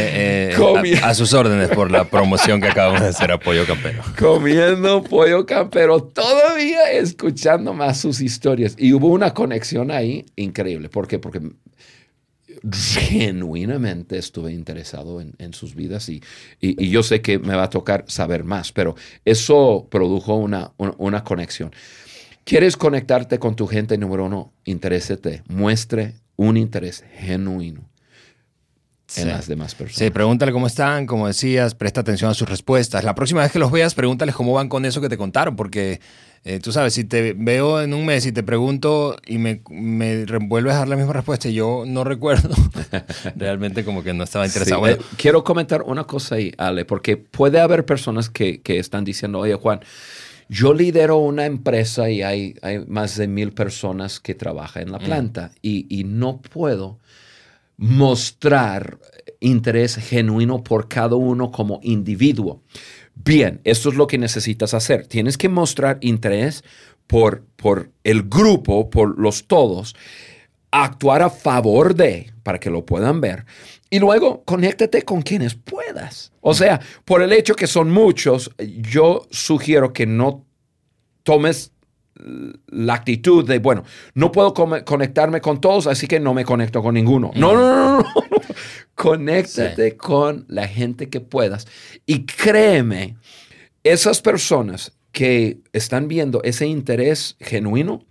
Eh, 0.00 1.00
a, 1.02 1.14
sus 1.14 1.32
órdenes 1.34 1.68
por 1.70 1.90
la 1.90 2.04
promoción 2.04 2.60
que 2.60 2.68
acabamos 2.68 3.00
de 3.00 3.08
hacer 3.08 3.30
a 3.30 3.38
Pollo 3.38 3.66
Campero. 3.66 4.02
Comiendo 4.18 5.02
Pollo 5.02 5.46
Campero, 5.46 6.02
todavía 6.02 6.90
escuchando 6.92 7.74
más 7.74 8.00
sus 8.00 8.20
historias. 8.20 8.74
Y 8.78 8.92
hubo 8.92 9.08
una 9.08 9.34
conexión 9.34 9.90
ahí 9.90 10.26
increíble. 10.36 10.88
¿Por 10.88 11.06
qué? 11.06 11.18
Porque 11.18 11.40
genuinamente 12.72 14.18
estuve 14.18 14.52
interesado 14.52 15.20
en, 15.20 15.54
sus 15.54 15.74
vidas 15.74 16.08
y, 16.08 16.22
y, 16.60 16.90
yo 16.90 17.02
sé 17.02 17.22
que 17.22 17.38
me 17.38 17.54
va 17.54 17.64
a 17.64 17.70
tocar 17.70 18.04
saber 18.06 18.44
más, 18.44 18.70
pero 18.72 18.96
eso 19.24 19.88
produjo 19.90 20.34
una, 20.36 20.72
una 20.76 21.24
conexión. 21.24 21.72
¿Quieres 22.44 22.76
conectarte 22.76 23.38
con 23.38 23.56
tu 23.56 23.66
gente? 23.66 23.96
Número 23.96 24.26
uno, 24.26 24.52
interésete, 24.64 25.42
muestre 25.48 26.14
un 26.36 26.56
interés 26.56 27.04
genuino 27.14 27.89
en 29.16 29.28
las 29.28 29.46
demás 29.46 29.74
personas. 29.74 29.98
Sí, 29.98 30.10
pregúntale 30.10 30.52
cómo 30.52 30.66
están, 30.66 31.06
como 31.06 31.26
decías, 31.26 31.74
presta 31.74 32.00
atención 32.00 32.30
a 32.30 32.34
sus 32.34 32.48
respuestas. 32.48 33.04
La 33.04 33.14
próxima 33.14 33.42
vez 33.42 33.52
que 33.52 33.58
los 33.58 33.70
veas, 33.70 33.94
pregúntales 33.94 34.34
cómo 34.34 34.52
van 34.52 34.68
con 34.68 34.84
eso 34.84 35.00
que 35.00 35.08
te 35.08 35.16
contaron, 35.16 35.56
porque 35.56 36.00
eh, 36.42 36.58
tú 36.58 36.72
sabes, 36.72 36.94
si 36.94 37.04
te 37.04 37.34
veo 37.34 37.82
en 37.82 37.92
un 37.92 38.06
mes 38.06 38.24
y 38.24 38.32
te 38.32 38.42
pregunto 38.42 39.16
y 39.26 39.36
me, 39.36 39.60
me 39.68 40.24
vuelves 40.24 40.74
a 40.74 40.78
dar 40.78 40.88
la 40.88 40.96
misma 40.96 41.12
respuesta 41.12 41.48
y 41.48 41.54
yo 41.54 41.84
no 41.86 42.02
recuerdo, 42.02 42.54
realmente 43.36 43.84
como 43.84 44.02
que 44.02 44.14
no 44.14 44.24
estaba 44.24 44.46
interesado. 44.46 44.86
Eh, 44.88 44.98
quiero 45.16 45.44
comentar 45.44 45.82
una 45.82 46.04
cosa 46.04 46.36
ahí, 46.36 46.52
Ale, 46.56 46.86
porque 46.86 47.18
puede 47.18 47.60
haber 47.60 47.84
personas 47.84 48.30
que, 48.30 48.62
que 48.62 48.78
están 48.78 49.04
diciendo, 49.04 49.40
oye 49.40 49.54
Juan, 49.54 49.80
yo 50.48 50.72
lidero 50.72 51.18
una 51.18 51.44
empresa 51.44 52.10
y 52.10 52.22
hay, 52.22 52.56
hay 52.62 52.84
más 52.86 53.16
de 53.16 53.28
mil 53.28 53.52
personas 53.52 54.18
que 54.18 54.34
trabajan 54.34 54.84
en 54.84 54.92
la 54.92 54.98
mm. 54.98 55.04
planta 55.04 55.50
y, 55.60 55.86
y 55.88 56.04
no 56.04 56.40
puedo 56.40 56.98
mostrar 57.80 58.98
interés 59.40 59.96
genuino 59.96 60.62
por 60.62 60.86
cada 60.86 61.16
uno 61.16 61.50
como 61.50 61.80
individuo. 61.82 62.62
Bien, 63.14 63.62
esto 63.64 63.88
es 63.88 63.94
lo 63.94 64.06
que 64.06 64.18
necesitas 64.18 64.74
hacer. 64.74 65.06
Tienes 65.06 65.38
que 65.38 65.48
mostrar 65.48 65.96
interés 66.02 66.62
por, 67.06 67.42
por 67.56 67.90
el 68.04 68.24
grupo, 68.24 68.90
por 68.90 69.18
los 69.18 69.46
todos, 69.46 69.96
actuar 70.70 71.22
a 71.22 71.30
favor 71.30 71.94
de, 71.94 72.30
para 72.42 72.60
que 72.60 72.68
lo 72.68 72.84
puedan 72.84 73.22
ver. 73.22 73.46
Y 73.88 73.98
luego, 73.98 74.44
conéctate 74.44 75.02
con 75.02 75.22
quienes 75.22 75.54
puedas. 75.54 76.32
O 76.42 76.52
sea, 76.52 76.82
por 77.06 77.22
el 77.22 77.32
hecho 77.32 77.54
que 77.54 77.66
son 77.66 77.90
muchos, 77.90 78.50
yo 78.58 79.26
sugiero 79.30 79.94
que 79.94 80.04
no 80.04 80.44
tomes 81.22 81.72
la 82.68 82.94
actitud 82.94 83.46
de, 83.46 83.58
bueno, 83.58 83.84
no 84.14 84.32
puedo 84.32 84.54
conectarme 84.54 85.40
con 85.40 85.60
todos, 85.60 85.86
así 85.86 86.06
que 86.06 86.20
no 86.20 86.34
me 86.34 86.44
conecto 86.44 86.82
con 86.82 86.94
ninguno. 86.94 87.30
No, 87.34 87.54
no, 87.54 87.74
no, 87.74 87.98
no. 87.98 88.06
Conéctate 88.94 89.96
con 89.96 90.44
la 90.48 90.68
gente 90.68 91.08
que 91.08 91.20
puedas. 91.20 91.66
Y 92.06 92.26
créeme, 92.26 93.16
esas 93.82 94.20
personas 94.20 94.92
que 95.12 95.58
están 95.72 96.08
viendo 96.08 96.42
ese 96.42 96.66
interés 96.66 97.36
genuino, 97.40 98.04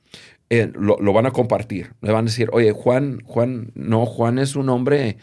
eh, 0.50 0.72
lo, 0.74 1.14
van 1.14 1.28
a 1.28 1.32
compartir. 1.32 1.94
Le 2.02 2.12
van 2.12 2.26
a 2.26 2.30
decir, 2.30 2.50
oye, 2.52 2.72
Juan, 2.72 3.22
Juan, 3.26 3.72
no, 3.76 4.06
Juan 4.06 4.40
es 4.40 4.56
un 4.56 4.70
hombre 4.70 5.18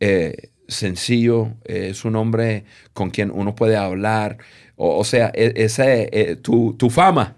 eh, 0.00 0.50
sencillo, 0.66 1.54
es 1.64 2.04
un 2.04 2.16
hombre 2.16 2.64
con 2.92 3.10
quien 3.10 3.30
uno 3.30 3.54
puede 3.54 3.76
hablar. 3.76 4.38
O, 4.74 5.04
sea, 5.04 5.30
e, 5.34 5.52
esa, 5.56 5.84
eh, 5.86 6.36
tu, 6.42 6.74
tu 6.74 6.90
fama 6.90 7.36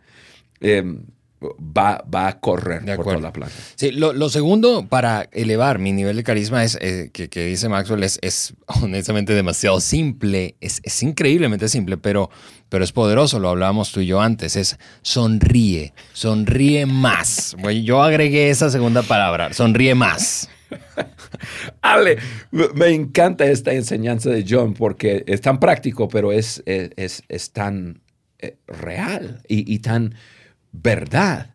Em, 0.60 1.04
va, 1.58 2.02
va, 2.12 2.28
a 2.28 2.40
correr 2.40 2.84
por 2.96 3.04
toda 3.04 3.20
la 3.20 3.32
planta. 3.32 3.54
Sí, 3.74 3.90
lo, 3.90 4.28
segundo 4.28 4.86
para 4.88 5.28
elevar 5.32 5.78
mi 5.78 5.92
nivel 5.92 6.16
de 6.16 6.24
carisma 6.24 6.64
es 6.64 6.78
eh, 6.80 7.10
que, 7.12 7.46
dice 7.46 7.68
Maxwell 7.68 8.02
es, 8.02 8.18
es, 8.22 8.54
honestamente 8.82 9.34
demasiado 9.34 9.80
simple, 9.80 10.56
es, 10.60 10.80
es, 10.82 11.02
increíblemente 11.02 11.68
simple, 11.68 11.96
pero, 11.96 12.30
pero 12.68 12.84
es 12.84 12.92
poderoso, 12.92 13.38
lo 13.38 13.50
hablábamos 13.50 13.92
tú 13.92 14.00
y 14.00 14.06
yo 14.06 14.20
antes, 14.20 14.56
es 14.56 14.78
sonríe, 15.02 15.92
sonríe 16.12 16.86
más. 16.86 17.56
yo 17.82 18.02
agregué 18.02 18.50
esa 18.50 18.70
segunda 18.70 19.02
palabra, 19.02 19.52
sonríe 19.52 19.94
más. 19.94 20.48
Ale, 21.82 22.18
me 22.74 22.88
encanta 22.88 23.44
esta 23.44 23.72
enseñanza 23.72 24.30
de 24.30 24.44
John 24.48 24.74
porque 24.74 25.22
es 25.26 25.40
tan 25.40 25.60
práctico, 25.60 26.08
pero 26.08 26.32
es, 26.32 26.62
es, 26.66 27.22
es 27.28 27.52
tan 27.52 28.00
eh, 28.40 28.56
real 28.66 29.40
y, 29.46 29.72
y 29.72 29.78
tan 29.78 30.14
verdad. 30.82 31.54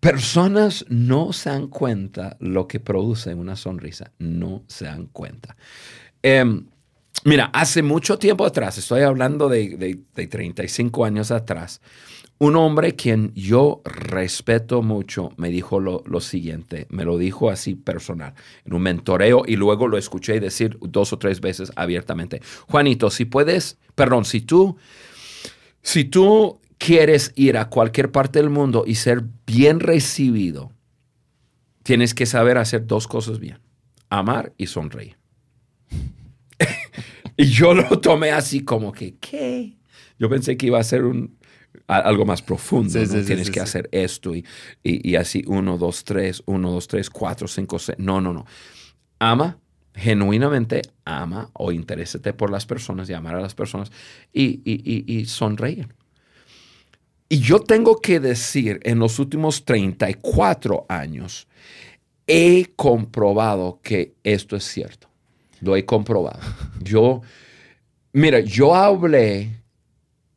Personas 0.00 0.84
no 0.88 1.32
se 1.32 1.50
dan 1.50 1.68
cuenta 1.68 2.36
lo 2.40 2.68
que 2.68 2.80
produce 2.80 3.34
una 3.34 3.56
sonrisa, 3.56 4.12
no 4.18 4.62
se 4.66 4.84
dan 4.84 5.06
cuenta. 5.06 5.56
Em, 6.22 6.66
Mira, 7.24 7.50
hace 7.52 7.82
mucho 7.82 8.18
tiempo 8.18 8.44
atrás, 8.44 8.78
estoy 8.78 9.02
hablando 9.02 9.48
de, 9.48 9.76
de, 9.76 10.00
de 10.12 10.26
35 10.26 11.04
años 11.04 11.30
atrás, 11.30 11.80
un 12.38 12.56
hombre 12.56 12.96
quien 12.96 13.32
yo 13.36 13.80
respeto 13.84 14.82
mucho 14.82 15.30
me 15.36 15.50
dijo 15.50 15.78
lo, 15.78 16.02
lo, 16.04 16.20
siguiente, 16.20 16.88
me 16.90 17.04
lo 17.04 17.18
dijo 17.18 17.48
así 17.48 17.76
personal, 17.76 18.34
en 18.64 18.74
un 18.74 18.82
mentoreo 18.82 19.44
y 19.46 19.54
luego 19.54 19.86
lo 19.86 19.98
escuché 19.98 20.40
decir 20.40 20.76
dos 20.80 21.12
o 21.12 21.18
tres 21.18 21.40
veces 21.40 21.70
abiertamente. 21.76 22.42
Juanito, 22.68 23.08
si 23.08 23.24
puedes, 23.24 23.78
perdón, 23.94 24.24
si 24.24 24.40
tú, 24.40 24.76
si 25.80 26.04
tú 26.04 26.58
quieres 26.84 27.32
ir 27.36 27.56
a 27.56 27.68
cualquier 27.68 28.10
parte 28.10 28.40
del 28.40 28.50
mundo 28.50 28.82
y 28.84 28.96
ser 28.96 29.22
bien 29.46 29.78
recibido, 29.78 30.72
tienes 31.84 32.12
que 32.12 32.26
saber 32.26 32.58
hacer 32.58 32.86
dos 32.86 33.06
cosas 33.06 33.38
bien, 33.38 33.60
amar 34.10 34.52
y 34.56 34.66
sonreír. 34.66 35.16
y 37.36 37.44
yo 37.46 37.72
lo 37.72 38.00
tomé 38.00 38.32
así 38.32 38.64
como 38.64 38.90
que, 38.90 39.14
¿qué? 39.18 39.76
Yo 40.18 40.28
pensé 40.28 40.56
que 40.56 40.66
iba 40.66 40.80
a 40.80 40.84
ser 40.84 41.04
un, 41.04 41.38
algo 41.86 42.24
más 42.24 42.42
profundo. 42.42 42.90
Sí, 42.90 42.98
¿no? 42.98 43.20
sí, 43.20 43.26
Tienes 43.26 43.46
sí, 43.46 43.52
que 43.52 43.60
hacer 43.60 43.88
esto 43.92 44.34
y, 44.34 44.44
y, 44.82 45.08
y 45.08 45.14
así 45.14 45.44
uno, 45.46 45.78
dos, 45.78 46.02
tres, 46.02 46.42
uno, 46.46 46.72
dos, 46.72 46.88
tres, 46.88 47.10
cuatro, 47.10 47.46
cinco, 47.46 47.78
seis. 47.78 47.98
No, 48.00 48.20
no, 48.20 48.32
no. 48.32 48.44
Ama, 49.20 49.58
genuinamente 49.94 50.82
ama 51.04 51.48
o 51.52 51.70
interésate 51.70 52.32
por 52.32 52.50
las 52.50 52.66
personas 52.66 53.08
y 53.08 53.12
amar 53.12 53.36
a 53.36 53.40
las 53.40 53.54
personas 53.54 53.92
y, 54.32 54.62
y 54.64 55.26
sonreír. 55.26 55.88
Y 57.32 57.40
yo 57.40 57.60
tengo 57.60 57.96
que 57.96 58.20
decir, 58.20 58.78
en 58.82 58.98
los 58.98 59.18
últimos 59.18 59.64
34 59.64 60.84
años, 60.86 61.48
he 62.26 62.66
comprobado 62.76 63.80
que 63.82 64.12
esto 64.22 64.54
es 64.54 64.64
cierto. 64.64 65.08
Lo 65.62 65.74
he 65.74 65.86
comprobado. 65.86 66.40
Yo, 66.82 67.22
mira, 68.12 68.40
yo 68.40 68.74
hablé 68.74 69.62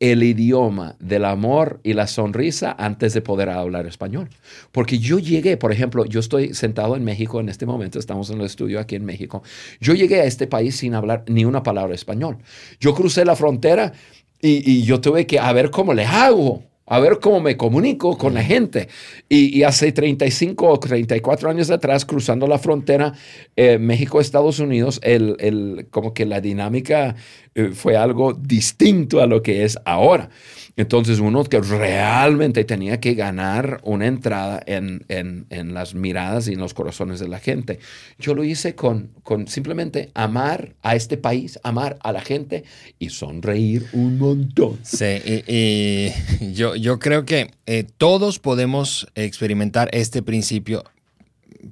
el 0.00 0.22
idioma 0.22 0.96
del 0.98 1.26
amor 1.26 1.80
y 1.82 1.92
la 1.92 2.06
sonrisa 2.06 2.74
antes 2.78 3.12
de 3.12 3.20
poder 3.20 3.50
hablar 3.50 3.84
español. 3.84 4.30
Porque 4.72 4.98
yo 4.98 5.18
llegué, 5.18 5.58
por 5.58 5.72
ejemplo, 5.72 6.06
yo 6.06 6.20
estoy 6.20 6.54
sentado 6.54 6.96
en 6.96 7.04
México 7.04 7.40
en 7.40 7.50
este 7.50 7.66
momento, 7.66 7.98
estamos 7.98 8.30
en 8.30 8.40
el 8.40 8.46
estudio 8.46 8.80
aquí 8.80 8.94
en 8.94 9.04
México. 9.04 9.42
Yo 9.82 9.92
llegué 9.92 10.22
a 10.22 10.24
este 10.24 10.46
país 10.46 10.76
sin 10.76 10.94
hablar 10.94 11.24
ni 11.26 11.44
una 11.44 11.62
palabra 11.62 11.94
español. 11.94 12.38
Yo 12.80 12.94
crucé 12.94 13.26
la 13.26 13.36
frontera 13.36 13.92
y, 14.40 14.72
y 14.78 14.82
yo 14.84 14.98
tuve 15.02 15.26
que 15.26 15.38
a 15.38 15.52
ver 15.52 15.70
cómo 15.70 15.92
le 15.92 16.06
hago. 16.06 16.64
A 16.86 17.00
ver 17.00 17.18
cómo 17.20 17.40
me 17.40 17.56
comunico 17.56 18.16
con 18.16 18.34
la 18.34 18.42
gente. 18.42 18.88
Y, 19.28 19.56
y 19.58 19.64
hace 19.64 19.92
35 19.92 20.68
o 20.68 20.78
34 20.78 21.50
años 21.50 21.70
atrás, 21.70 22.04
cruzando 22.04 22.46
la 22.46 22.58
frontera 22.58 23.12
eh, 23.56 23.78
México-Estados 23.78 24.60
Unidos, 24.60 25.00
el, 25.02 25.36
el, 25.40 25.88
como 25.90 26.14
que 26.14 26.26
la 26.26 26.40
dinámica 26.40 27.16
eh, 27.54 27.70
fue 27.72 27.96
algo 27.96 28.34
distinto 28.34 29.20
a 29.20 29.26
lo 29.26 29.42
que 29.42 29.64
es 29.64 29.78
ahora. 29.84 30.28
Entonces 30.76 31.20
uno 31.20 31.42
que 31.44 31.58
realmente 31.58 32.64
tenía 32.64 33.00
que 33.00 33.14
ganar 33.14 33.80
una 33.82 34.06
entrada 34.06 34.62
en, 34.66 35.06
en, 35.08 35.46
en, 35.48 35.72
las 35.72 35.94
miradas 35.94 36.48
y 36.48 36.52
en 36.52 36.60
los 36.60 36.74
corazones 36.74 37.18
de 37.18 37.28
la 37.28 37.38
gente. 37.38 37.78
Yo 38.18 38.34
lo 38.34 38.44
hice 38.44 38.74
con, 38.74 39.08
con 39.22 39.48
simplemente 39.48 40.10
amar 40.12 40.74
a 40.82 40.94
este 40.94 41.16
país, 41.16 41.58
amar 41.62 41.96
a 42.02 42.12
la 42.12 42.20
gente 42.20 42.64
y 42.98 43.08
sonreír 43.08 43.86
un 43.94 44.18
montón. 44.18 44.78
Sí, 44.82 45.16
y, 45.24 45.42
y 45.48 46.52
yo, 46.52 46.75
yo 46.76 46.98
creo 46.98 47.24
que 47.24 47.50
eh, 47.66 47.84
todos 47.96 48.38
podemos 48.38 49.06
experimentar 49.14 49.88
este 49.92 50.22
principio, 50.22 50.84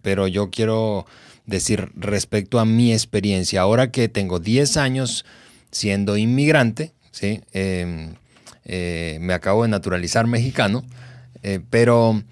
pero 0.02 0.26
yo 0.28 0.50
quiero 0.50 1.06
decir 1.46 1.90
respecto 1.94 2.58
a 2.58 2.64
mi 2.64 2.92
experiencia, 2.92 3.60
ahora 3.60 3.90
que 3.90 4.08
tengo 4.08 4.38
10 4.40 4.76
años 4.76 5.24
siendo 5.70 6.16
inmigrante, 6.16 6.92
¿sí? 7.10 7.42
Eh, 7.52 8.14
eh, 8.64 9.18
me 9.20 9.34
acabo 9.34 9.62
de 9.62 9.68
naturalizar 9.68 10.26
mexicano, 10.26 10.84
eh, 11.42 11.60
pero, 11.68 12.22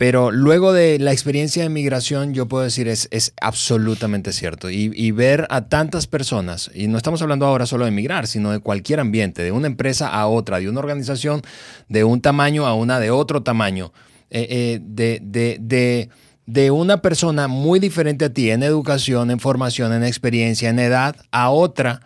pero 0.00 0.30
luego 0.30 0.72
de 0.72 0.98
la 0.98 1.12
experiencia 1.12 1.62
de 1.62 1.68
migración, 1.68 2.32
yo 2.32 2.48
puedo 2.48 2.64
decir 2.64 2.88
es, 2.88 3.06
es 3.10 3.34
absolutamente 3.38 4.32
cierto. 4.32 4.70
Y, 4.70 4.90
y, 4.94 5.10
ver 5.10 5.46
a 5.50 5.68
tantas 5.68 6.06
personas, 6.06 6.70
y 6.74 6.86
no 6.88 6.96
estamos 6.96 7.20
hablando 7.20 7.44
ahora 7.44 7.66
solo 7.66 7.84
de 7.84 7.90
migrar, 7.90 8.26
sino 8.26 8.50
de 8.50 8.60
cualquier 8.60 8.98
ambiente, 8.98 9.42
de 9.42 9.52
una 9.52 9.66
empresa 9.66 10.08
a 10.08 10.26
otra, 10.26 10.58
de 10.58 10.70
una 10.70 10.78
organización 10.78 11.42
de 11.90 12.04
un 12.04 12.22
tamaño 12.22 12.66
a 12.66 12.72
una 12.72 12.98
de 12.98 13.10
otro 13.10 13.42
tamaño, 13.42 13.92
eh, 14.30 14.46
eh, 14.48 14.80
de, 14.82 15.20
de, 15.22 15.58
de, 15.60 16.08
de 16.46 16.70
una 16.70 17.02
persona 17.02 17.46
muy 17.46 17.78
diferente 17.78 18.24
a 18.24 18.32
ti 18.32 18.50
en 18.50 18.62
educación, 18.62 19.30
en 19.30 19.38
formación, 19.38 19.92
en 19.92 20.02
experiencia, 20.04 20.70
en 20.70 20.78
edad, 20.78 21.14
a 21.30 21.50
otra, 21.50 22.00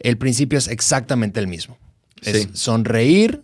el 0.00 0.18
principio 0.18 0.58
es 0.58 0.68
exactamente 0.68 1.40
el 1.40 1.46
mismo. 1.46 1.78
Es 2.20 2.42
Sí. 2.42 2.50
sonreír, 2.52 3.40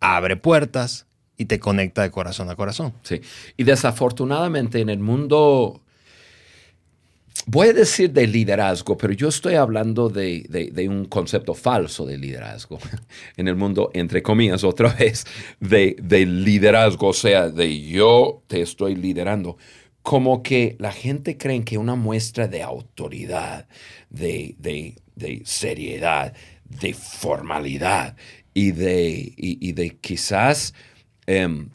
abre 0.00 0.36
puertas 0.38 1.04
y 1.40 1.46
te 1.46 1.58
conecta 1.58 2.02
de 2.02 2.10
corazón 2.10 2.50
a 2.50 2.54
corazón. 2.56 2.92
Sí. 3.02 3.20
Y 3.56 3.64
desafortunadamente 3.64 4.80
en 4.80 4.90
el 4.90 4.98
mundo, 5.00 5.80
voy 7.46 7.68
a 7.68 7.72
decir 7.72 8.12
de 8.12 8.26
liderazgo, 8.26 8.96
pero 8.96 9.12
yo 9.14 9.28
estoy 9.28 9.54
hablando 9.54 10.08
de, 10.08 10.44
de- 10.48 10.88
un 10.88 11.06
concepto 11.06 11.54
falso 11.54 12.04
de 12.06 12.18
liderazgo. 12.18 12.78
En 13.36 13.48
el 13.48 13.56
mundo, 13.56 13.90
entre 13.94 14.22
comillas, 14.22 14.64
otra 14.64 14.92
vez, 14.92 15.24
de, 15.60 15.96
de 16.02 16.26
liderazgo, 16.26 17.08
o 17.08 17.12
sea, 17.14 17.48
de 17.48 17.80
yo 17.80 18.42
te 18.46 18.60
estoy 18.60 18.94
liderando. 18.96 19.56
Como 20.02 20.42
que 20.42 20.76
la 20.78 20.92
gente 20.92 21.36
cree 21.38 21.64
que 21.64 21.78
una 21.78 21.94
muestra 21.94 22.48
de 22.48 22.62
autoridad, 22.62 23.66
de, 24.10 24.54
de- 24.58 24.96
de 25.16 25.42
seriedad, 25.44 26.34
de 26.64 26.92
formalidad 26.94 28.16
y 28.54 28.72
de, 28.72 29.32
y 29.36 29.72
de 29.72 29.96
quizás 29.98 30.72
em, 31.30 31.70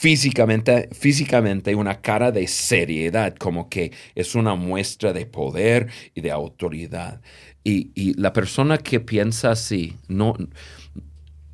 físicamente, 0.00 1.74
una 1.74 2.00
cara 2.00 2.32
de 2.32 2.46
seriedad, 2.46 3.34
como 3.36 3.68
que 3.68 3.92
es 4.14 4.34
una 4.34 4.54
muestra 4.54 5.12
de 5.12 5.26
poder 5.26 5.88
y 6.14 6.22
de 6.22 6.30
autoridad. 6.30 7.20
Y, 7.62 8.14
la 8.14 8.32
persona 8.32 8.78
que 8.78 9.00
piensa 9.00 9.50
así, 9.50 9.96
no, 10.08 10.34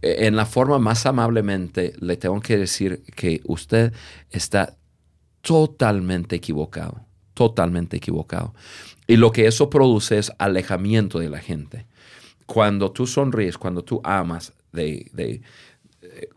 en 0.03 0.37
la 0.37 0.47
forma 0.47 0.79
más 0.79 1.07
amablemente, 1.07 1.95
le 1.99 2.17
tengo 2.17 2.41
que 2.41 2.57
decir 2.57 3.03
que 3.17 3.41
usted 3.45 3.93
está 4.31 4.77
totalmente 5.41 6.37
equivocado, 6.37 7.05
totalmente 7.35 7.97
equivocado. 7.97 8.55
Y 9.09 9.17
lo 9.17 9.33
que 9.33 9.49
eso 9.49 9.69
produce 9.69 10.19
es 10.19 10.33
alejamiento 10.39 11.19
de 11.19 11.31
la 11.31 11.39
gente. 11.39 11.87
Cuando 12.47 12.93
tú 12.93 13.09
sonríes, 13.09 13.59
cuando 13.59 13.83
tú 13.83 14.01
amas 14.05 14.53
de, 14.73 15.11
de, 15.13 15.43
eh, 16.03 16.29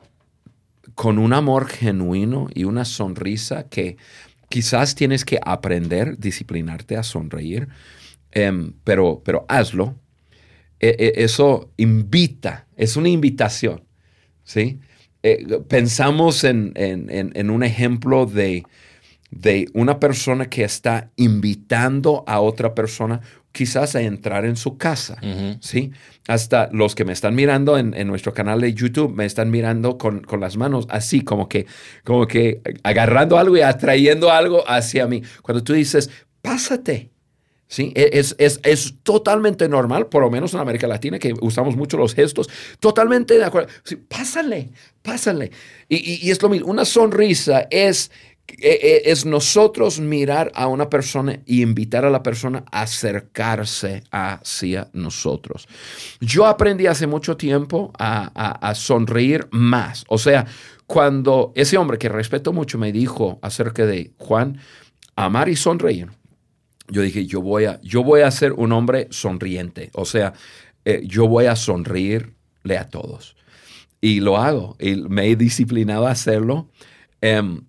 con 1.00 1.18
un 1.18 1.32
amor 1.32 1.70
genuino 1.70 2.50
y 2.54 2.66
una 2.66 2.84
sonrisa 2.84 3.70
que 3.70 3.96
quizás 4.50 4.96
tienes 4.96 5.24
que 5.24 5.40
aprender, 5.42 6.18
disciplinarte 6.20 6.98
a 6.98 7.04
sonreír, 7.04 7.70
em, 8.32 8.74
pero, 8.84 9.22
pero 9.24 9.46
hazlo. 9.48 9.96
E- 10.82 10.98
e- 11.00 11.24
eso 11.24 11.72
invita, 11.78 12.68
es 12.76 12.98
una 12.98 13.08
invitación, 13.08 13.86
¿sí? 14.44 14.80
Eh, 15.24 15.46
pensamos 15.70 16.44
en, 16.44 16.74
en- 16.76 17.50
un 17.50 17.64
ejemplo 17.64 18.26
de, 18.26 18.66
de 19.32 19.68
una 19.74 20.00
persona 20.00 20.50
que 20.50 20.64
está 20.64 21.12
invitando 21.16 22.24
a 22.28 22.40
otra 22.42 22.74
persona 22.76 23.22
quizás 23.52 23.96
a 23.96 24.02
entrar 24.02 24.46
en 24.46 24.56
su 24.56 24.78
casa. 24.78 25.18
¿sí? 25.62 25.92
Hasta 26.28 26.70
los 26.72 26.94
que 26.96 27.04
me 27.06 27.14
están 27.14 27.34
mirando 27.36 27.78
en, 27.78 27.94
en 27.96 28.08
nuestro 28.08 28.34
canal 28.34 28.62
de 28.62 28.74
YouTube 28.74 29.14
me 29.16 29.26
están 29.26 29.50
mirando 29.50 29.98
con, 29.98 30.22
con 30.22 30.40
las 30.40 30.56
manos 30.58 30.86
así, 30.90 31.22
como 31.22 31.50
que, 31.50 31.66
como 32.04 32.28
que 32.28 32.62
agarrando 32.84 33.38
algo 33.38 33.58
y 33.58 33.62
atrayendo 33.62 34.32
algo 34.32 34.64
hacia 34.70 35.08
mí. 35.08 35.24
Cuando 35.42 35.64
tú 35.64 35.74
dices, 35.74 36.10
pásate, 36.42 37.10
¿sí? 37.68 37.92
E, 37.96 38.10
Es, 38.14 38.36
es, 38.38 38.60
es 38.64 38.96
totalmente 39.04 39.68
normal, 39.68 40.08
por 40.08 40.22
lo 40.22 40.30
menos 40.30 40.54
en 40.54 40.60
América 40.60 40.88
Latina, 40.88 41.18
que 41.20 41.34
usamos 41.42 41.76
mucho 41.76 41.98
los 41.98 42.14
gestos, 42.14 42.50
totalmente 42.80 43.38
de 43.38 43.46
acuerdo. 43.46 43.70
Sí, 43.84 43.96
pásale, 43.96 44.70
pásale. 45.02 45.52
Y, 45.88 45.98
y- 45.98 46.20
y 46.28 46.32
es 46.32 46.42
lo 46.42 46.50
mismo, 46.50 46.68
una 46.68 46.86
sonrisa 46.86 47.68
es, 47.72 48.12
es 48.60 49.26
nosotros 49.26 50.00
mirar 50.00 50.52
a 50.56 50.68
una 50.68 50.90
persona 50.90 51.40
y 51.46 51.62
invitar 51.62 52.06
a 52.06 52.10
la 52.10 52.24
persona 52.24 52.64
a 52.72 52.82
acercarse 52.84 54.04
hacia 54.12 54.90
nosotros. 54.94 55.68
Yo 56.20 56.46
aprendí 56.46 56.88
hace 56.88 57.08
mucho 57.08 57.38
tiempo 57.38 57.92
a, 57.98 58.32
a- 58.34 58.70
a 58.70 58.76
sonreír 58.76 59.48
más. 59.52 60.06
O 60.08 60.18
sea, 60.18 60.46
cuando 60.88 61.52
ese 61.56 61.78
hombre 61.78 61.98
que 61.98 62.10
respeto 62.10 62.52
mucho 62.54 62.78
me 62.78 62.92
dijo 62.92 63.40
acerca 63.42 63.86
de 63.86 64.14
Juan, 64.18 64.60
amar 65.16 65.50
y 65.50 65.56
sonreír, 65.56 66.10
yo 66.88 67.02
dije, 67.04 67.26
yo 67.28 67.42
voy 67.42 67.66
a, 67.66 67.80
yo 67.82 68.04
voy 68.04 68.22
a 68.22 68.32
ser 68.32 68.54
un 68.54 68.72
hombre 68.72 69.08
sonriente. 69.12 69.92
O 69.94 70.06
sea, 70.06 70.34
eh, 70.86 71.02
yo 71.06 71.28
voy 71.28 71.46
a 71.46 71.56
sonreírle 71.56 72.78
a 72.80 72.90
todos. 72.90 73.36
Y 74.02 74.22
lo 74.22 74.38
hago. 74.38 74.76
Y 74.80 74.96
me 74.96 75.28
he 75.28 75.36
disciplinado 75.36 76.08
a 76.08 76.12
hacerlo. 76.12 76.70
Em, 77.22 77.62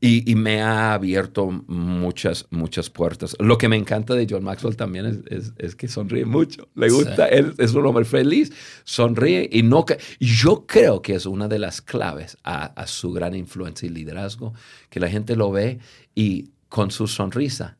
Y, 0.00 0.30
y 0.30 0.36
me 0.36 0.62
ha 0.62 0.94
abierto 0.94 1.50
muchas, 1.66 2.46
muchas 2.50 2.88
puertas. 2.88 3.36
Lo 3.40 3.58
que 3.58 3.68
me 3.68 3.74
encanta 3.74 4.14
de 4.14 4.28
John 4.30 4.44
Maxwell 4.44 4.76
también 4.76 5.06
es, 5.06 5.18
es, 5.26 5.52
es 5.58 5.74
que 5.74 5.88
sonríe 5.88 6.24
mucho. 6.24 6.68
Le 6.76 6.88
gusta, 6.88 7.26
él 7.26 7.52
es 7.58 7.74
un 7.74 7.84
hombre 7.84 8.04
feliz, 8.04 8.52
sonríe 8.84 9.48
y 9.50 9.64
no... 9.64 9.84
Yo 10.20 10.66
creo 10.66 11.02
que 11.02 11.14
es 11.16 11.26
una 11.26 11.48
de 11.48 11.58
las 11.58 11.82
claves 11.82 12.38
a, 12.44 12.66
a 12.66 12.86
su 12.86 13.10
gran 13.12 13.34
influencia 13.34 13.86
y 13.86 13.90
liderazgo, 13.90 14.54
que 14.88 15.00
la 15.00 15.08
gente 15.08 15.34
lo 15.34 15.50
ve 15.50 15.80
y 16.14 16.52
con 16.68 16.92
su 16.92 17.08
sonrisa 17.08 17.76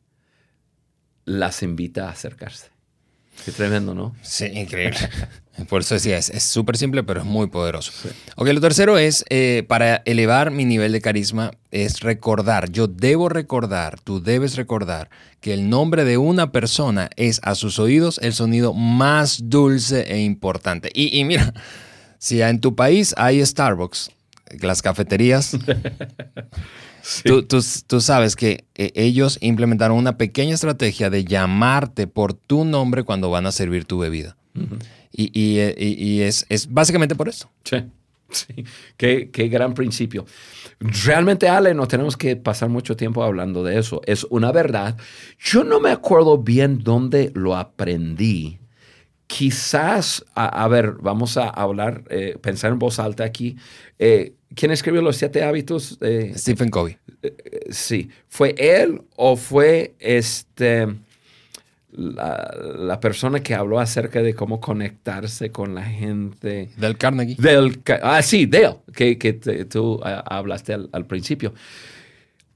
las 1.23 1.63
invita 1.63 2.07
a 2.07 2.11
acercarse. 2.11 2.69
Qué 3.45 3.51
tremendo, 3.51 3.93
¿no? 3.93 4.15
Sí, 4.21 4.45
increíble. 4.45 4.97
Por 5.67 5.81
eso 5.81 5.95
decía, 5.95 6.17
es 6.17 6.43
súper 6.43 6.77
simple, 6.77 7.03
pero 7.03 7.19
es 7.19 7.25
muy 7.25 7.47
poderoso. 7.47 7.91
Ok, 8.37 8.47
lo 8.49 8.61
tercero 8.61 8.97
es, 8.97 9.25
eh, 9.29 9.65
para 9.67 9.97
elevar 10.05 10.51
mi 10.51 10.63
nivel 10.63 10.93
de 10.93 11.01
carisma, 11.01 11.51
es 11.71 11.99
recordar, 11.99 12.71
yo 12.71 12.87
debo 12.87 13.27
recordar, 13.27 13.99
tú 13.99 14.21
debes 14.21 14.55
recordar 14.55 15.09
que 15.41 15.53
el 15.53 15.69
nombre 15.69 16.05
de 16.05 16.17
una 16.17 16.51
persona 16.51 17.09
es 17.17 17.41
a 17.43 17.55
sus 17.55 17.77
oídos 17.79 18.19
el 18.23 18.33
sonido 18.33 18.73
más 18.73 19.49
dulce 19.49 20.01
e 20.13 20.21
importante. 20.21 20.91
Y, 20.93 21.17
y 21.19 21.25
mira, 21.25 21.53
si 22.19 22.41
en 22.41 22.61
tu 22.61 22.75
país 22.75 23.13
hay 23.17 23.45
Starbucks, 23.45 24.11
las 24.61 24.81
cafeterías, 24.81 25.57
Tú, 27.23 27.43
tú, 27.43 28.01
sabes 28.01 28.35
que 28.35 28.65
eh, 28.75 28.91
ellos 28.95 29.37
implementaron 29.41 29.97
una 29.97 30.17
pequeña 30.17 30.53
estrategia 30.53 31.09
de 31.09 31.25
llamarte 31.25 32.07
por 32.07 32.33
tu 32.33 32.65
nombre 32.65 33.03
cuando 33.03 33.29
van 33.29 33.45
a 33.45 33.51
servir 33.51 33.85
tu 33.85 33.99
bebida. 33.99 34.37
y, 35.11 35.57
eh, 35.57 35.75
y, 35.77 36.03
y, 36.03 36.21
es, 36.21 36.45
es, 36.49 36.71
básicamente 36.71 37.15
por 37.15 37.29
eso. 37.29 37.49
Sí, 37.63 37.77
sí. 38.29 38.65
Qué, 38.97 39.29
qué, 39.31 39.47
gran 39.47 39.73
principio. 39.73 40.25
Realmente, 40.79 41.49
Ale, 41.49 41.73
no 41.73 41.87
tenemos 41.87 42.15
que 42.15 42.35
pasar 42.35 42.69
mucho 42.69 42.95
tiempo 42.95 43.23
hablando 43.23 43.63
de 43.63 43.79
eso. 43.79 44.01
Es 44.05 44.25
una 44.29 44.51
verdad. 44.51 44.97
Yo 45.39 45.63
no 45.63 45.79
me 45.79 45.91
acuerdo 45.91 46.37
bien 46.37 46.79
dónde 46.83 47.31
lo 47.35 47.55
aprendí. 47.55 48.58
Quizás, 49.29 50.25
a, 50.33 50.67
ver, 50.69 50.93
vamos 51.01 51.37
a 51.37 51.49
hablar, 51.49 52.03
eh, 52.09 52.35
pensar 52.41 52.71
en 52.71 52.79
voz 52.79 52.97
alta 52.97 53.23
aquí. 53.23 53.57
Eh, 53.99 54.33
¿Quién 54.55 54.71
escribió 54.71 55.03
los 55.03 55.17
siete 55.17 55.43
hábitos? 55.43 55.99
Stephen 56.33 56.69
Covey. 56.71 56.97
Eh, 57.21 57.67
sí. 57.69 58.09
¿Fue 58.27 58.55
él 58.57 59.03
o 59.15 59.35
fue 59.35 59.93
este 59.99 60.87
la, 61.91 62.99
persona 62.99 63.41
que 63.41 63.53
habló 63.53 63.79
acerca 63.79 64.23
de 64.23 64.33
cómo 64.33 64.59
conectarse 64.59 65.51
con 65.51 65.75
la 65.75 65.83
gente? 65.83 66.71
Del 66.77 66.97
Carnegie. 66.97 67.35
Del, 67.37 67.83
ah, 68.01 68.23
sí, 68.23 68.47
Dale, 68.47 68.77
que, 68.95 69.19
que 69.19 69.33
tú 69.33 70.01
hablaste 70.03 70.73
al, 70.73 71.05
principio. 71.05 71.53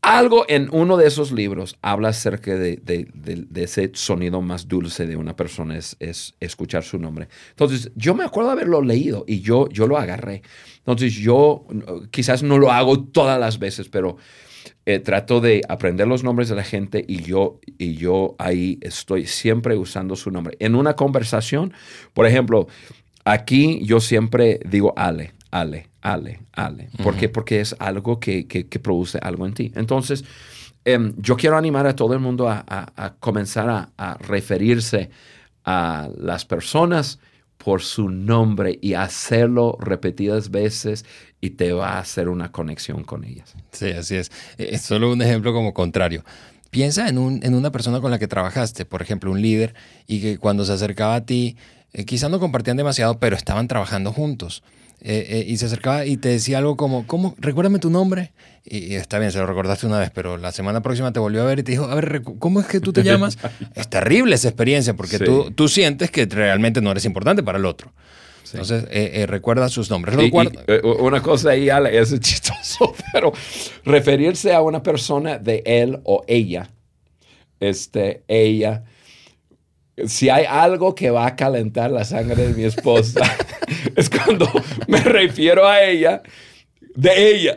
Algo 0.03 0.45
en 0.49 0.67
uno 0.71 0.97
de 0.97 1.07
esos 1.07 1.31
libros 1.31 1.77
habla 1.81 2.09
acerca 2.09 2.55
de, 2.55 2.81
ese 3.55 3.91
sonido 3.93 4.41
más 4.41 4.67
dulce 4.67 5.07
de 5.07 5.15
una 5.15 5.33
persona, 5.33 5.77
es, 5.77 5.95
es, 5.99 6.35
escuchar 6.41 6.83
su 6.83 6.99
nombre. 6.99 7.29
Entonces, 7.51 7.89
yo 7.95 8.13
me 8.13 8.25
acuerdo 8.25 8.51
haberlo 8.51 8.81
leído 8.81 9.23
y 9.25 9.39
yo, 9.39 9.69
yo 9.69 9.87
lo 9.87 9.97
agarré. 9.97 10.41
Entonces 10.79 11.13
yo 11.13 11.65
quizás 12.11 12.43
no 12.43 12.57
lo 12.57 12.69
hago 12.69 13.05
todas 13.05 13.39
las 13.39 13.57
veces, 13.57 13.87
pero 13.87 14.17
eh, 14.85 14.99
trato 14.99 15.39
de 15.39 15.61
aprender 15.69 16.05
los 16.05 16.25
nombres 16.25 16.49
de 16.49 16.55
la 16.55 16.63
gente 16.63 17.05
y 17.07 17.23
yo, 17.23 17.61
y 17.77 17.95
yo 17.95 18.35
ahí 18.37 18.79
estoy 18.81 19.25
siempre 19.25 19.77
usando 19.77 20.17
su 20.17 20.29
nombre. 20.29 20.57
En 20.59 20.75
una 20.75 20.95
conversación, 20.97 21.73
por 22.13 22.27
ejemplo, 22.27 22.67
aquí 23.23 23.79
yo 23.85 24.01
siempre 24.01 24.59
digo 24.65 24.93
Ale, 24.97 25.33
Ale, 25.51 25.92
Ale, 26.03 26.41
Ale. 26.51 26.89
¿Por 27.01 27.15
qué? 27.15 27.29
Porque 27.29 27.61
es 27.61 27.75
algo 27.79 28.19
que, 28.19 28.45
que, 28.45 28.79
produce 28.79 29.19
algo 29.19 29.45
en 29.47 29.53
ti. 29.53 29.71
Entonces, 29.73 30.25
em, 30.83 31.13
yo 31.17 31.37
quiero 31.37 31.57
animar 31.57 31.87
a 31.87 31.95
todo 31.95 32.13
el 32.13 32.19
mundo 32.19 32.49
a, 32.49 32.65
a, 32.67 33.13
comenzar 33.21 33.69
a, 33.69 33.89
a 33.97 34.17
referirse 34.17 35.09
a 35.63 36.09
las 36.17 36.43
personas 36.43 37.19
por 37.57 37.81
su 37.81 38.09
nombre 38.09 38.77
y 38.81 38.95
hacerlo 38.95 39.77
repetidas 39.79 40.51
veces 40.51 41.05
y 41.39 41.51
te 41.51 41.71
va 41.71 41.93
a 41.93 41.99
hacer 41.99 42.27
una 42.27 42.51
conexión 42.51 43.05
con 43.05 43.23
ellas. 43.23 43.55
Sí, 43.71 43.91
así 43.91 44.15
es. 44.15 44.29
Eh, 44.57 44.71
es 44.73 44.81
solo 44.81 45.09
un 45.09 45.21
ejemplo 45.21 45.53
como 45.53 45.73
contrario. 45.73 46.25
Piensa 46.69 47.07
en, 47.07 47.17
un, 47.17 47.39
en 47.43 47.53
una 47.53 47.71
persona 47.71 48.01
con 48.01 48.11
la 48.11 48.19
que 48.19 48.27
trabajaste, 48.27 48.83
por 48.83 49.01
ejemplo, 49.01 49.31
un 49.31 49.41
líder, 49.41 49.73
y 50.05 50.19
que 50.21 50.37
cuando 50.37 50.65
se 50.65 50.73
acercaba 50.73 51.15
a 51.15 51.25
ti, 51.25 51.55
eh, 51.93 52.03
quizás 52.03 52.29
no 52.29 52.41
compartían 52.41 52.75
demasiado, 52.75 53.19
pero 53.19 53.37
estaban 53.37 53.69
trabajando 53.69 54.11
juntos. 54.11 54.63
Eh, 55.05 55.25
eh, 55.29 55.45
y 55.45 55.57
se 55.57 55.65
acercaba 55.65 56.05
y 56.05 56.15
te 56.15 56.29
decía 56.29 56.59
algo 56.59 56.77
como, 56.77 57.05
¿cómo? 57.05 57.35
Recuérdame 57.37 57.79
tu 57.79 57.89
nombre. 57.89 58.31
Y, 58.63 58.95
está 58.95 59.19
bien, 59.19 59.33
se 59.33 59.37
lo 59.37 59.45
recordaste 59.45 59.85
una 59.85 59.99
vez, 59.99 60.11
pero 60.11 60.37
la 60.37 60.53
semana 60.53 60.81
próxima 60.81 61.11
te 61.11 61.19
volvió 61.19 61.41
a 61.41 61.45
ver 61.45 61.59
y 61.59 61.63
te 61.63 61.73
dijo, 61.73 61.83
a 61.83 61.95
ver, 61.95 62.21
¿cómo 62.39 62.61
es 62.61 62.67
que 62.67 62.79
tú 62.79 62.93
te 62.93 63.03
llamas? 63.03 63.37
es 63.75 63.89
terrible 63.89 64.35
esa 64.35 64.47
experiencia 64.47 64.93
porque 64.95 65.19
tú, 65.19 65.51
tú 65.51 65.67
sientes 65.67 66.09
que 66.09 66.25
realmente 66.25 66.79
no 66.79 66.89
eres 66.89 67.03
importante 67.03 67.43
para 67.43 67.57
el 67.57 67.65
otro. 67.65 67.91
Entonces, 68.53 68.85
eh, 68.91 69.25
recuerda 69.27 69.67
sus 69.67 69.89
nombres. 69.89 70.15
una 70.83 71.21
cosa 71.21 71.49
ahí, 71.49 71.69
Ale, 71.69 71.99
es 71.99 72.17
chistoso, 72.21 72.93
pero 73.11 73.33
referirse 73.83 74.53
a 74.53 74.61
una 74.61 74.81
persona 74.83 75.37
de 75.37 75.63
él 75.65 75.99
o 76.05 76.23
ella, 76.27 76.69
este, 77.59 78.23
ella, 78.29 78.83
si 80.07 80.29
hay 80.29 80.45
algo 80.45 80.95
que 80.95 81.09
va 81.09 81.27
a 81.27 81.35
calentar 81.35 81.91
la 81.91 82.03
sangre 82.05 82.47
de 82.47 82.53
mi 82.53 82.63
esposa, 82.63 83.21
es 83.95 84.09
cuando 84.09 84.49
me 84.87 84.99
refiero 84.99 85.67
a 85.67 85.83
ella 85.83 86.21
de 86.95 87.31
ella. 87.31 87.55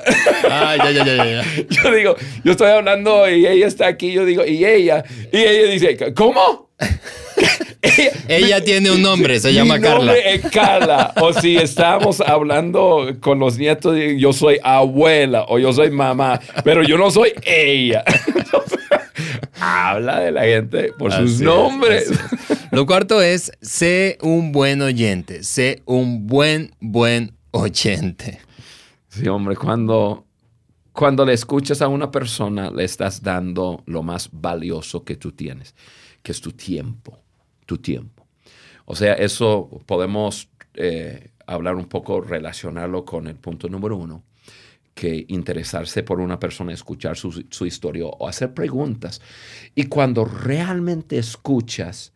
Ah, 0.51 0.77
ya, 0.77 0.91
ya, 0.91 1.05
ya, 1.05 1.17
ya. 1.17 1.45
Yo 1.71 1.93
digo, 1.93 2.17
yo 2.45 2.53
estoy 2.53 2.71
hablando 2.71 3.29
y 3.31 3.47
ella 3.47 3.67
está 3.67 3.87
aquí, 3.87 4.13
yo 4.13 4.25
digo, 4.25 4.45
y 4.45 4.65
ella, 4.65 5.05
y 5.33 5.39
ella 5.39 5.71
dice, 5.71 6.15
¿cómo? 6.15 6.71
ella, 8.29 8.63
tiene 8.63 8.91
un 8.91 9.03
nombre, 9.03 9.41
se 9.41 9.53
llama 9.53 9.81
Carla. 9.81 10.15
Es 10.15 10.43
Carla. 10.51 11.13
O 11.21 11.33
si 11.33 11.57
estamos 11.57 12.21
hablando 12.21 13.17
con 13.21 13.39
los 13.39 13.59
nietos, 13.59 13.97
yo 14.17 14.33
soy 14.33 14.59
abuela 14.63 15.45
o 15.49 15.59
yo 15.59 15.73
soy 15.73 15.91
mamá, 15.91 16.41
pero 16.65 16.83
yo 16.83 16.99
no 16.99 17.11
soy 17.11 17.33
ella. 17.45 18.05
Habla 19.61 20.21
de 20.21 20.33
la 20.33 20.45
gente 20.45 20.93
por 20.93 21.13
sus 21.13 21.41
nombres. 21.41 22.11
Lo 22.71 22.87
cuarto 22.87 23.21
es, 23.23 23.53
sé 23.61 24.19
un 24.23 24.53
buen 24.53 24.83
oyente, 24.83 25.43
sé 25.43 25.83
un 25.87 26.27
buen, 26.27 26.75
buen 26.81 27.35
oyente. 27.51 28.41
Sí, 29.09 29.29
hombre, 29.29 29.57
cuando, 29.57 30.27
cuando 30.93 31.25
le 31.25 31.33
escuchas 31.33 31.81
a 31.81 31.89
una 31.89 32.11
persona, 32.11 32.71
le 32.71 32.85
estás 32.85 33.23
dando 33.23 33.83
lo 33.87 34.03
más 34.03 34.29
valioso 34.33 35.05
que 35.05 35.17
tú 35.17 35.33
tienes, 35.33 35.75
que 36.23 36.33
es 36.33 36.41
tu 36.41 36.53
tiempo, 36.53 37.19
tu 37.65 37.79
tiempo. 37.79 38.27
O 38.85 38.95
sea, 38.95 39.15
eso 39.15 39.81
podemos 39.87 40.49
eh, 40.75 41.31
hablar 41.47 41.77
un 41.77 41.87
poco, 41.87 42.21
relacionarlo 42.21 43.05
con 43.05 43.27
el 43.27 43.37
punto 43.37 43.69
número 43.69 43.97
uno, 43.97 44.23
que 44.97 45.27
interesarse 45.29 46.03
por 46.03 46.21
una 46.21 46.41
persona, 46.41 46.73
escuchar 46.73 47.19
su, 47.19 47.45
su 47.51 47.67
historia 47.67 48.07
o 48.07 48.27
hacer 48.27 48.55
preguntas. 48.55 49.21
Y 49.75 49.85
cuando 49.85 50.25
realmente 50.25 51.19
escuchas, 51.19 52.15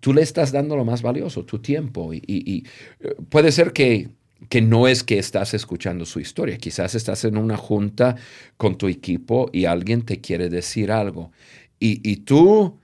tú 0.00 0.14
le 0.14 0.22
estás 0.22 0.50
dando 0.50 0.76
lo 0.76 0.86
más 0.86 1.02
valioso, 1.02 1.44
tu 1.44 1.58
tiempo. 1.58 2.14
Y, 2.14 2.64
eh, 3.00 3.16
puede 3.28 3.52
ser 3.52 3.74
que, 3.74 4.08
que, 4.48 4.62
no 4.62 4.88
es 4.88 5.04
que 5.04 5.18
estás 5.18 5.52
escuchando 5.52 6.06
su 6.06 6.20
historia, 6.20 6.56
quizás 6.56 6.94
estás 6.94 7.26
en 7.26 7.36
una 7.36 7.58
junta 7.58 8.16
con 8.56 8.78
tu 8.78 8.88
equipo 8.88 9.50
y 9.52 9.66
alguien 9.66 10.00
te 10.00 10.22
quiere 10.22 10.48
decir 10.48 10.90
algo. 10.90 11.32
Y, 11.78 12.00
y 12.10 12.16
tú 12.16 12.78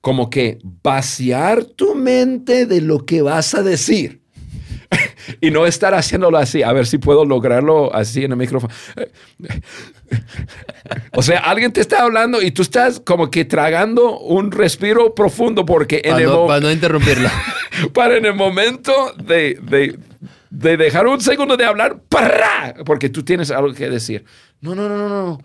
como 0.00 0.30
que 0.30 0.58
vaciar 0.82 1.64
tu 1.64 1.94
mente 1.94 2.66
de 2.66 2.80
lo 2.80 3.06
que 3.06 3.22
vas 3.22 3.54
a 3.54 3.62
decir. 3.62 4.21
Y 5.40 5.50
no 5.50 5.66
estar 5.66 5.94
haciéndolo 5.94 6.38
así, 6.38 6.62
a 6.62 6.72
ver 6.72 6.86
si 6.86 6.98
puedo 6.98 7.24
lograrlo 7.24 7.94
así 7.94 8.24
en 8.24 8.32
el 8.32 8.38
micrófono. 8.38 8.72
o 11.12 11.22
sea, 11.22 11.40
alguien 11.40 11.72
te 11.72 11.80
está 11.80 12.02
hablando 12.02 12.42
y 12.42 12.50
tú 12.50 12.62
estás 12.62 13.00
como 13.00 13.30
que 13.30 13.44
tragando 13.44 14.18
un 14.18 14.50
respiro 14.50 15.14
profundo 15.14 15.64
porque 15.64 16.02
en 16.04 16.14
para, 16.14 16.26
no, 16.26 16.46
para 16.46 16.60
no 16.60 16.70
interrumpirlo. 16.70 17.28
para 17.94 18.16
en 18.16 18.26
el 18.26 18.34
momento 18.34 19.14
de, 19.16 19.58
de, 19.62 19.98
de, 20.50 20.76
dejar 20.76 21.06
un 21.06 21.20
segundo 21.20 21.56
de 21.56 21.64
hablar, 21.64 22.00
¡para! 22.08 22.74
porque 22.84 23.08
tú 23.08 23.22
tienes 23.22 23.50
algo 23.50 23.72
que 23.72 23.88
decir. 23.88 24.24
No, 24.60 24.74
no, 24.74 24.88
no, 24.88 24.96
no, 24.96 25.08
no. 25.08 25.42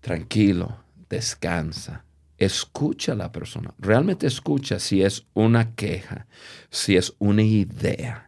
Tranquilo, 0.00 0.76
descansa 1.08 2.04
escucha 2.38 3.12
a 3.12 3.16
la 3.16 3.32
persona, 3.32 3.74
realmente 3.78 4.26
escucha 4.26 4.78
si 4.78 5.02
es 5.02 5.26
una 5.34 5.74
queja, 5.74 6.26
si 6.70 6.96
es 6.96 7.14
una 7.18 7.42
idea, 7.42 8.23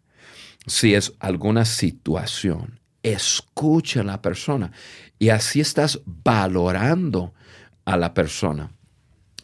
si 0.67 0.95
es 0.95 1.13
alguna 1.21 1.65
situación. 1.65 2.81
Escucha 3.03 4.01
a 4.01 4.05
la 4.05 4.21
persona 4.21 4.73
y 5.19 5.29
así 5.29 5.61
estás 5.61 6.01
valorando 6.05 7.33
a 7.85 7.97
la 7.97 8.13
persona. 8.13 8.71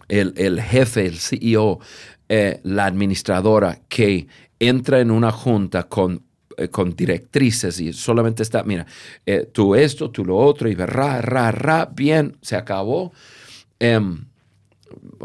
El, 0.08 0.60
jefe, 0.60 1.06
el 1.06 1.18
CEO, 1.18 1.80
eh, 2.28 2.60
la 2.64 2.86
administradora 2.86 3.78
que 3.88 4.26
entra 4.58 5.00
en 5.00 5.10
una 5.10 5.30
junta 5.30 5.84
con 5.84 6.22
eh, 6.56 6.68
con 6.68 6.94
directrices 6.94 7.80
y 7.80 7.92
solamente 7.92 8.42
está, 8.42 8.62
mira, 8.62 8.86
eh, 9.24 9.48
tú 9.52 9.74
esto, 9.74 10.10
tú 10.10 10.24
lo 10.24 10.36
otro, 10.36 10.68
y 10.68 10.74
ra, 10.74 11.20
ra, 11.22 11.50
ra, 11.50 11.86
bien, 11.86 12.36
se 12.42 12.56
acabó. 12.56 13.12
Em, 13.78 14.26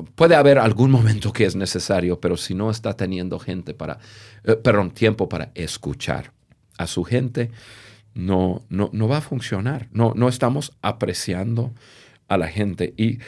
puede 0.04 0.36
haber 0.36 0.60
algún 0.60 0.92
momento 0.92 1.32
que 1.34 1.46
es 1.46 1.56
necesario, 1.56 2.20
pero 2.20 2.38
si 2.38 2.54
no 2.54 2.70
está 2.70 2.96
teniendo 2.96 3.40
gente 3.40 3.74
para, 3.74 4.00
eh, 4.44 4.56
perdón, 4.56 4.92
tiempo 4.92 5.30
para 5.30 5.52
escuchar 5.56 6.32
a 6.78 6.88
su 6.88 7.04
gente, 7.04 7.52
no, 8.14 8.66
no, 8.70 8.90
no 8.94 9.08
va 9.08 9.18
a 9.18 9.22
funcionar. 9.22 9.88
No, 9.92 10.14
no 10.16 10.28
estamos 10.28 10.78
apreciando 10.82 11.74
a 12.28 12.38
la 12.38 12.48
gente. 12.48 12.94
Y 12.98 13.20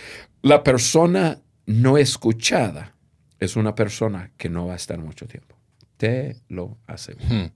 la 0.42 0.64
persona 0.64 1.40
no 1.66 1.98
escuchada 1.98 2.96
es 3.40 3.56
una 3.56 3.76
persona 3.76 4.32
que 4.38 4.50
no 4.50 4.68
va 4.68 4.74
a 4.74 4.78
estar 4.78 4.98
mucho 5.00 5.28
tiempo. 5.28 5.56
Te 5.98 6.38
lo 6.48 6.78
aseguro. 6.88 7.28
Hmm. 7.28 7.52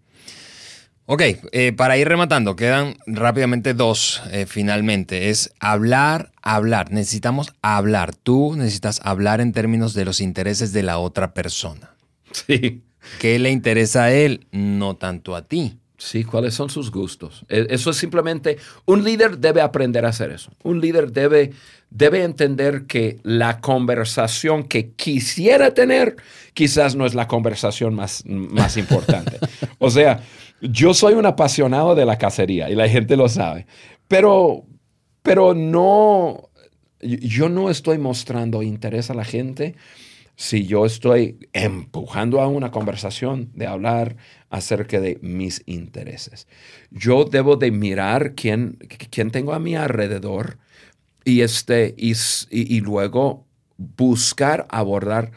Ok, 1.06 1.22
eh, 1.52 1.74
para 1.74 1.98
ir 1.98 2.08
rematando, 2.08 2.56
quedan 2.56 2.96
rápidamente 3.06 3.74
dos 3.74 4.22
eh, 4.32 4.46
finalmente. 4.48 5.30
Es 5.30 5.54
hablar, 5.60 6.32
hablar. 6.42 6.92
Necesitamos 6.92 7.54
hablar. 7.62 8.16
Tú 8.16 8.56
necesitas 8.56 9.02
hablar 9.04 9.42
en 9.42 9.52
términos 9.52 9.94
de 9.94 10.06
los 10.06 10.22
intereses 10.22 10.72
de 10.72 10.84
la 10.84 11.00
otra 11.00 11.34
persona. 11.34 11.92
Sí. 12.32 12.84
¿Qué 13.20 13.38
le 13.38 13.52
interesa 13.52 14.06
a 14.06 14.14
él? 14.14 14.48
No 14.52 14.96
tanto 14.96 15.36
a 15.36 15.42
ti. 15.42 15.78
Sí, 15.98 16.24
cuáles 16.24 16.54
son 16.54 16.70
sus 16.70 16.92
gustos. 16.92 17.46
E, 17.48 17.68
eso 17.70 17.92
es 17.92 17.98
simplemente, 17.98 18.58
un 18.86 19.04
líder 19.04 19.38
debe 19.38 19.62
aprender 19.62 20.06
a 20.06 20.10
hacer 20.10 20.32
eso. 20.32 20.52
Un 20.64 20.82
líder 20.82 21.12
debe, 21.12 21.52
debe 21.90 22.24
entender 22.24 22.86
que 22.88 23.20
la 23.24 23.62
conversación 23.62 24.64
que 24.64 24.92
quisiera 24.92 25.74
tener 25.74 26.16
quizás 26.54 26.96
no 26.96 27.06
es 27.06 27.14
la 27.14 27.28
conversación 27.28 27.94
más, 27.94 28.24
más 28.26 28.78
importante. 28.78 29.38
o 29.80 29.90
sea, 29.90 30.22
yo 30.64 30.94
soy 30.94 31.14
un 31.14 31.26
apasionado 31.26 31.94
de 31.96 32.06
la 32.06 32.18
cacería 32.18 32.70
y 32.70 32.76
la 32.76 32.88
gente 32.88 33.18
lo 33.18 33.28
sabe, 33.28 33.68
pero, 34.08 34.66
pero 35.22 35.54
no, 35.54 36.50
yo 37.02 37.50
no 37.50 37.70
estoy 37.70 37.98
mostrando 37.98 38.64
interés 38.64 39.10
a 39.10 39.14
la 39.14 39.26
gente 39.26 39.76
si 40.36 40.66
yo 40.66 40.86
estoy 40.86 41.38
empujando 41.54 42.42
a 42.42 42.48
una 42.48 42.72
conversación 42.72 43.52
de 43.54 43.68
hablar 43.68 44.16
acerca 44.50 45.00
de 45.00 45.20
mis 45.22 45.62
intereses. 45.66 46.48
Yo 46.90 47.26
debo 47.26 47.56
de 47.56 47.72
mirar 47.72 48.34
quién, 48.34 48.78
quién 49.12 49.32
tengo 49.32 49.54
a 49.54 49.60
mi 49.60 49.76
alrededor 49.76 50.58
y, 51.24 51.42
este, 51.42 51.94
y, 51.98 52.14
y, 52.50 52.80
luego 52.82 53.46
buscar 53.78 54.66
abordar 54.70 55.32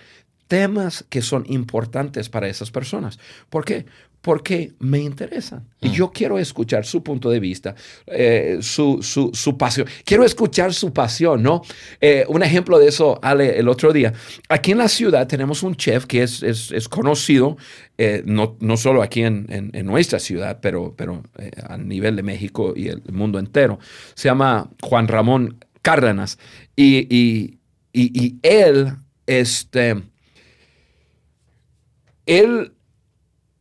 temas 0.48 1.04
que 1.08 1.22
son 1.22 1.44
importantes 1.48 2.28
para 2.28 2.48
esas 2.48 2.70
personas. 2.70 3.18
¿Por 3.50 3.64
qué? 3.64 3.86
Porque 4.26 4.72
me 4.80 4.98
interesan. 4.98 5.68
Y 5.80 5.88
mm. 5.88 5.92
yo 5.92 6.10
quiero 6.10 6.36
escuchar 6.36 6.84
su 6.84 7.00
punto 7.00 7.30
de 7.30 7.38
vista, 7.38 7.76
eh, 8.08 8.58
su, 8.60 9.00
su, 9.00 9.56
pasión. 9.56 9.86
Quiero 10.04 10.24
escuchar 10.24 10.74
su 10.74 10.92
pasión, 10.92 11.44
¿no? 11.44 11.62
Eh, 12.00 12.24
un 12.26 12.42
ejemplo 12.42 12.80
de 12.80 12.88
eso, 12.88 13.20
Ale, 13.22 13.56
el 13.56 13.68
otro 13.68 13.92
día. 13.92 14.12
Aquí 14.48 14.72
en 14.72 14.78
la 14.78 14.88
ciudad 14.88 15.28
tenemos 15.28 15.62
un 15.62 15.76
chef 15.76 16.06
que 16.06 16.24
es, 16.24 16.42
es, 16.42 16.88
conocido, 16.88 17.56
eh, 17.98 18.24
no, 18.26 18.56
no, 18.58 18.76
solo 18.76 19.00
aquí 19.00 19.22
en, 19.22 19.46
en, 19.48 19.86
nuestra 19.86 20.18
ciudad, 20.18 20.58
pero, 20.60 20.92
pero 20.96 21.22
a 21.62 21.76
nivel 21.76 22.16
de 22.16 22.24
México 22.24 22.72
y 22.74 22.88
el 22.88 23.04
mundo 23.12 23.38
entero. 23.38 23.78
Se 24.14 24.28
llama 24.28 24.68
Juan 24.82 25.06
Ramón 25.06 25.64
Cárdenas. 25.82 26.36
Y, 26.74 27.06
y, 27.16 27.60
y, 27.92 28.24
y 28.24 28.38
él, 28.42 28.92
este, 29.28 30.02
él 32.26 32.72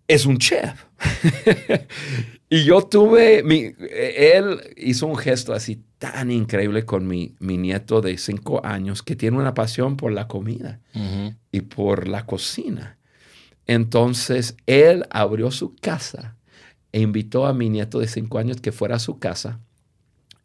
es 0.07 0.25
un 0.25 0.37
chef. 0.37 0.85
y 2.49 2.63
yo 2.63 2.83
tuve, 2.83 3.43
mi, 3.43 3.73
él 3.89 4.61
hizo 4.77 5.07
un 5.07 5.17
gesto 5.17 5.53
así 5.53 5.81
tan 5.97 6.31
increíble 6.31 6.85
con 6.85 7.07
mi, 7.07 7.35
mi 7.39 7.57
nieto 7.57 8.01
de 8.01 8.17
cinco 8.17 8.65
años 8.65 9.01
que 9.03 9.15
tiene 9.15 9.37
una 9.37 9.53
pasión 9.53 9.97
por 9.97 10.11
la 10.11 10.27
comida 10.27 10.79
y 11.51 11.61
por 11.61 12.07
la 12.07 12.25
cocina. 12.25 12.97
Entonces, 13.67 14.55
él 14.67 15.05
abrió 15.09 15.51
su 15.51 15.75
casa 15.75 16.35
e 16.91 17.01
invitó 17.01 17.45
a 17.45 17.53
mi 17.53 17.69
nieto 17.69 17.99
de 17.99 18.07
cinco 18.07 18.37
años 18.37 18.61
que 18.61 18.71
fuera 18.71 18.95
a 18.95 18.99
su 18.99 19.19
casa 19.19 19.59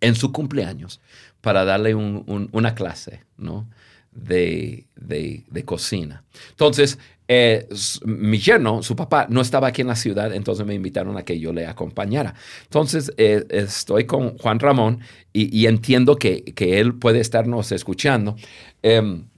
en 0.01 0.15
su 0.15 0.33
cumpleaños 0.33 1.01
para 1.41 1.65
darle 1.65 1.95
una 1.95 2.75
clase, 2.75 3.25
¿no? 3.37 3.69
De, 4.13 4.87
de, 4.97 5.45
de, 5.49 5.65
cocina. 5.65 6.25
Entonces, 6.51 6.99
eh, 7.33 7.69
mi 8.07 8.39
yerno, 8.39 8.83
su 8.83 8.97
papá, 8.97 9.29
no 9.31 9.41
estaba 9.41 9.69
aquí 9.69 9.83
en 9.83 9.87
la 9.87 9.95
ciudad, 9.95 10.35
entonces 10.35 10.67
me 10.67 10.75
invitaron 10.75 11.17
a 11.17 11.23
que 11.23 11.39
yo 11.39 11.53
le 11.53 11.65
acompañara. 11.65 12.35
Entonces 12.65 13.13
eh, 13.19 13.45
estoy 13.51 14.05
con 14.05 14.37
Juan 14.37 14.59
Ramón 14.59 14.99
y, 15.33 15.67
entiendo 15.67 16.17
que, 16.17 16.53
él 16.57 16.97
puede 16.97 17.21
estarnos 17.21 17.71
escuchando. 17.71 18.35
Em, 18.83 19.29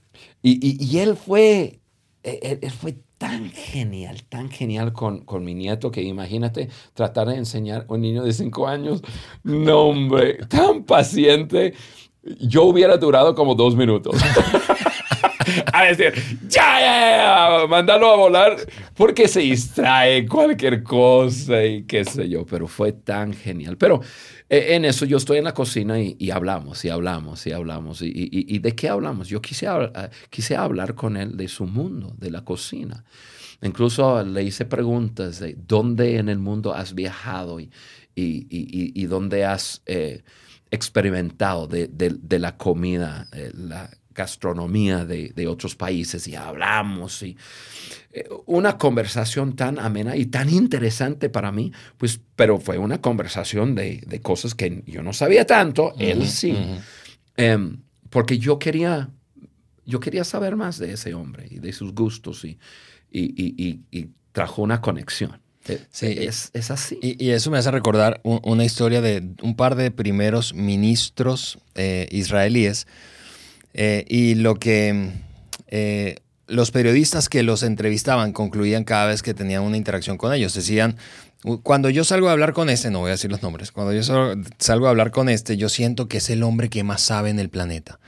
y, 0.41 0.97
él 0.97 1.15
fue, 1.15 1.81
e, 2.23 2.59
él, 2.63 2.71
fue 2.71 2.95
tan 3.19 3.51
genial, 3.51 4.23
tan 4.23 4.49
genial 4.49 4.91
con, 4.91 5.19
con, 5.23 5.45
mi 5.45 5.53
nieto 5.53 5.91
que 5.91 6.01
imagínate 6.01 6.69
tratar 6.95 7.27
de 7.27 7.35
enseñar 7.35 7.85
a 7.87 7.93
un 7.93 8.01
niño 8.01 8.23
de 8.23 8.33
cinco 8.33 8.67
años. 8.67 9.03
No, 9.43 9.81
hombre, 9.81 10.39
tan 10.47 10.83
paciente. 10.83 11.75
Yo 12.39 12.63
hubiera 12.63 12.97
durado 12.97 13.35
como 13.35 13.53
dos 13.53 13.75
minutos. 13.75 14.15
a 15.73 15.83
decir, 15.83 16.13
ya, 16.47 16.79
ya, 16.79 17.67
mándalo 17.67 18.11
a 18.11 18.15
volar, 18.15 18.57
porque 18.95 19.27
se 19.27 19.41
distrae 19.41 20.25
cualquier 20.27 20.83
cosa 20.83 21.63
y 21.65 21.83
qué 21.83 22.05
sé 22.05 22.29
yo, 22.29 22.45
pero 22.45 22.67
fue 22.67 22.93
tan 22.93 23.33
genial. 23.33 23.77
Pero 23.77 24.01
eh, 24.49 24.75
en 24.75 24.85
eso 24.85 25.05
yo 25.05 25.17
estoy 25.17 25.37
en 25.37 25.45
la 25.45 25.53
cocina 25.53 25.99
y, 25.99 26.31
hablamos, 26.31 26.83
y 26.85 26.89
hablamos, 26.89 27.45
y 27.47 27.51
hablamos. 27.51 28.01
Y, 28.01 28.11
y, 28.13 28.59
de 28.59 28.75
qué 28.75 28.89
hablamos? 28.89 29.27
Yo 29.27 29.41
quise, 29.41 29.67
eh, 29.67 30.09
quise 30.29 30.55
hablar 30.55 30.95
con 30.95 31.17
él 31.17 31.37
de 31.37 31.47
su 31.47 31.65
mundo, 31.65 32.13
de 32.17 32.31
la 32.31 32.43
cocina. 32.43 33.03
Incluso 33.61 34.23
le 34.23 34.43
hice 34.43 34.65
preguntas 34.65 35.39
de 35.39 35.55
dónde 35.55 36.17
en 36.17 36.29
el 36.29 36.39
mundo 36.39 36.73
has 36.73 36.93
viajado 36.93 37.59
y, 37.59 37.71
y, 38.13 39.05
dónde 39.05 39.45
has 39.45 39.81
eh, 39.85 40.21
experimentado 40.69 41.67
de, 41.67 41.87
de, 41.87 42.39
la 42.39 42.57
comida, 42.57 43.27
la 43.53 43.89
gastronomía 44.13 45.05
de, 45.05 45.47
otros 45.47 45.75
países 45.75 46.27
y 46.27 46.35
hablamos 46.35 47.23
y 47.23 47.37
eh, 48.11 48.27
una 48.45 48.77
conversación 48.77 49.55
tan 49.55 49.79
amena 49.79 50.15
y 50.15 50.27
tan 50.27 50.49
interesante 50.49 51.29
para 51.29 51.51
mí, 51.51 51.71
pues, 51.97 52.19
pero 52.35 52.59
fue 52.59 52.77
una 52.77 53.01
conversación 53.01 53.75
de, 53.75 54.19
cosas 54.21 54.55
que 54.55 54.83
yo 54.85 55.03
no 55.03 55.13
sabía 55.13 55.45
tanto, 55.45 55.93
él 55.97 56.27
sí, 56.27 56.55
em, 57.35 57.77
porque 58.09 58.37
yo 58.37 58.59
quería, 58.59 59.09
yo 59.85 59.99
quería 59.99 60.23
saber 60.23 60.55
más 60.55 60.77
de 60.77 60.93
ese 60.93 61.13
hombre 61.13 61.47
y 61.49 61.59
de 61.59 61.73
sus 61.73 61.93
gustos 61.93 62.45
y, 62.45 62.57
y, 63.11 64.09
trajo 64.31 64.63
una 64.63 64.81
conexión. 64.81 65.39
Sí, 65.91 66.07
es, 66.19 66.49
es 66.53 66.71
así. 66.71 66.99
Y, 67.01 67.29
eso 67.29 67.49
me 67.49 67.57
hace 67.57 67.71
recordar 67.71 68.19
una 68.23 68.65
historia 68.65 68.99
de 68.99 69.33
un 69.41 69.55
par 69.55 69.75
de 69.75 69.91
primeros 69.91 70.53
ministros 70.53 71.59
eh, 71.75 72.07
israelíes 72.11 72.85
eh, 73.73 74.05
y 74.07 74.35
lo 74.35 74.55
que 74.55 75.11
eh, 75.67 76.17
los 76.47 76.71
periodistas 76.71 77.29
que 77.29 77.43
los 77.43 77.63
entrevistaban 77.63 78.33
concluían 78.33 78.83
cada 78.83 79.07
vez 79.07 79.23
que 79.23 79.33
tenían 79.33 79.63
una 79.63 79.77
interacción 79.77 80.17
con 80.17 80.33
ellos. 80.33 80.53
Decían, 80.53 80.97
cuando 81.63 81.89
yo 81.89 82.03
salgo 82.03 82.29
a 82.29 82.31
hablar 82.31 82.53
con 82.53 82.69
este, 82.69 82.91
no 82.91 82.99
voy 82.99 83.09
a 83.09 83.11
decir 83.11 83.31
los 83.31 83.41
nombres, 83.41 83.71
cuando 83.71 83.93
yo 83.93 84.03
salgo 84.59 84.87
a 84.87 84.89
hablar 84.89 85.11
con 85.11 85.29
este, 85.29 85.57
yo 85.57 85.69
siento 85.69 86.07
que 86.07 86.17
es 86.17 86.29
el 86.29 86.43
hombre 86.43 86.69
que 86.69 86.83
más 86.83 87.01
sabe 87.01 87.29
en 87.29 87.39
el 87.39 87.49
planeta. 87.49 87.99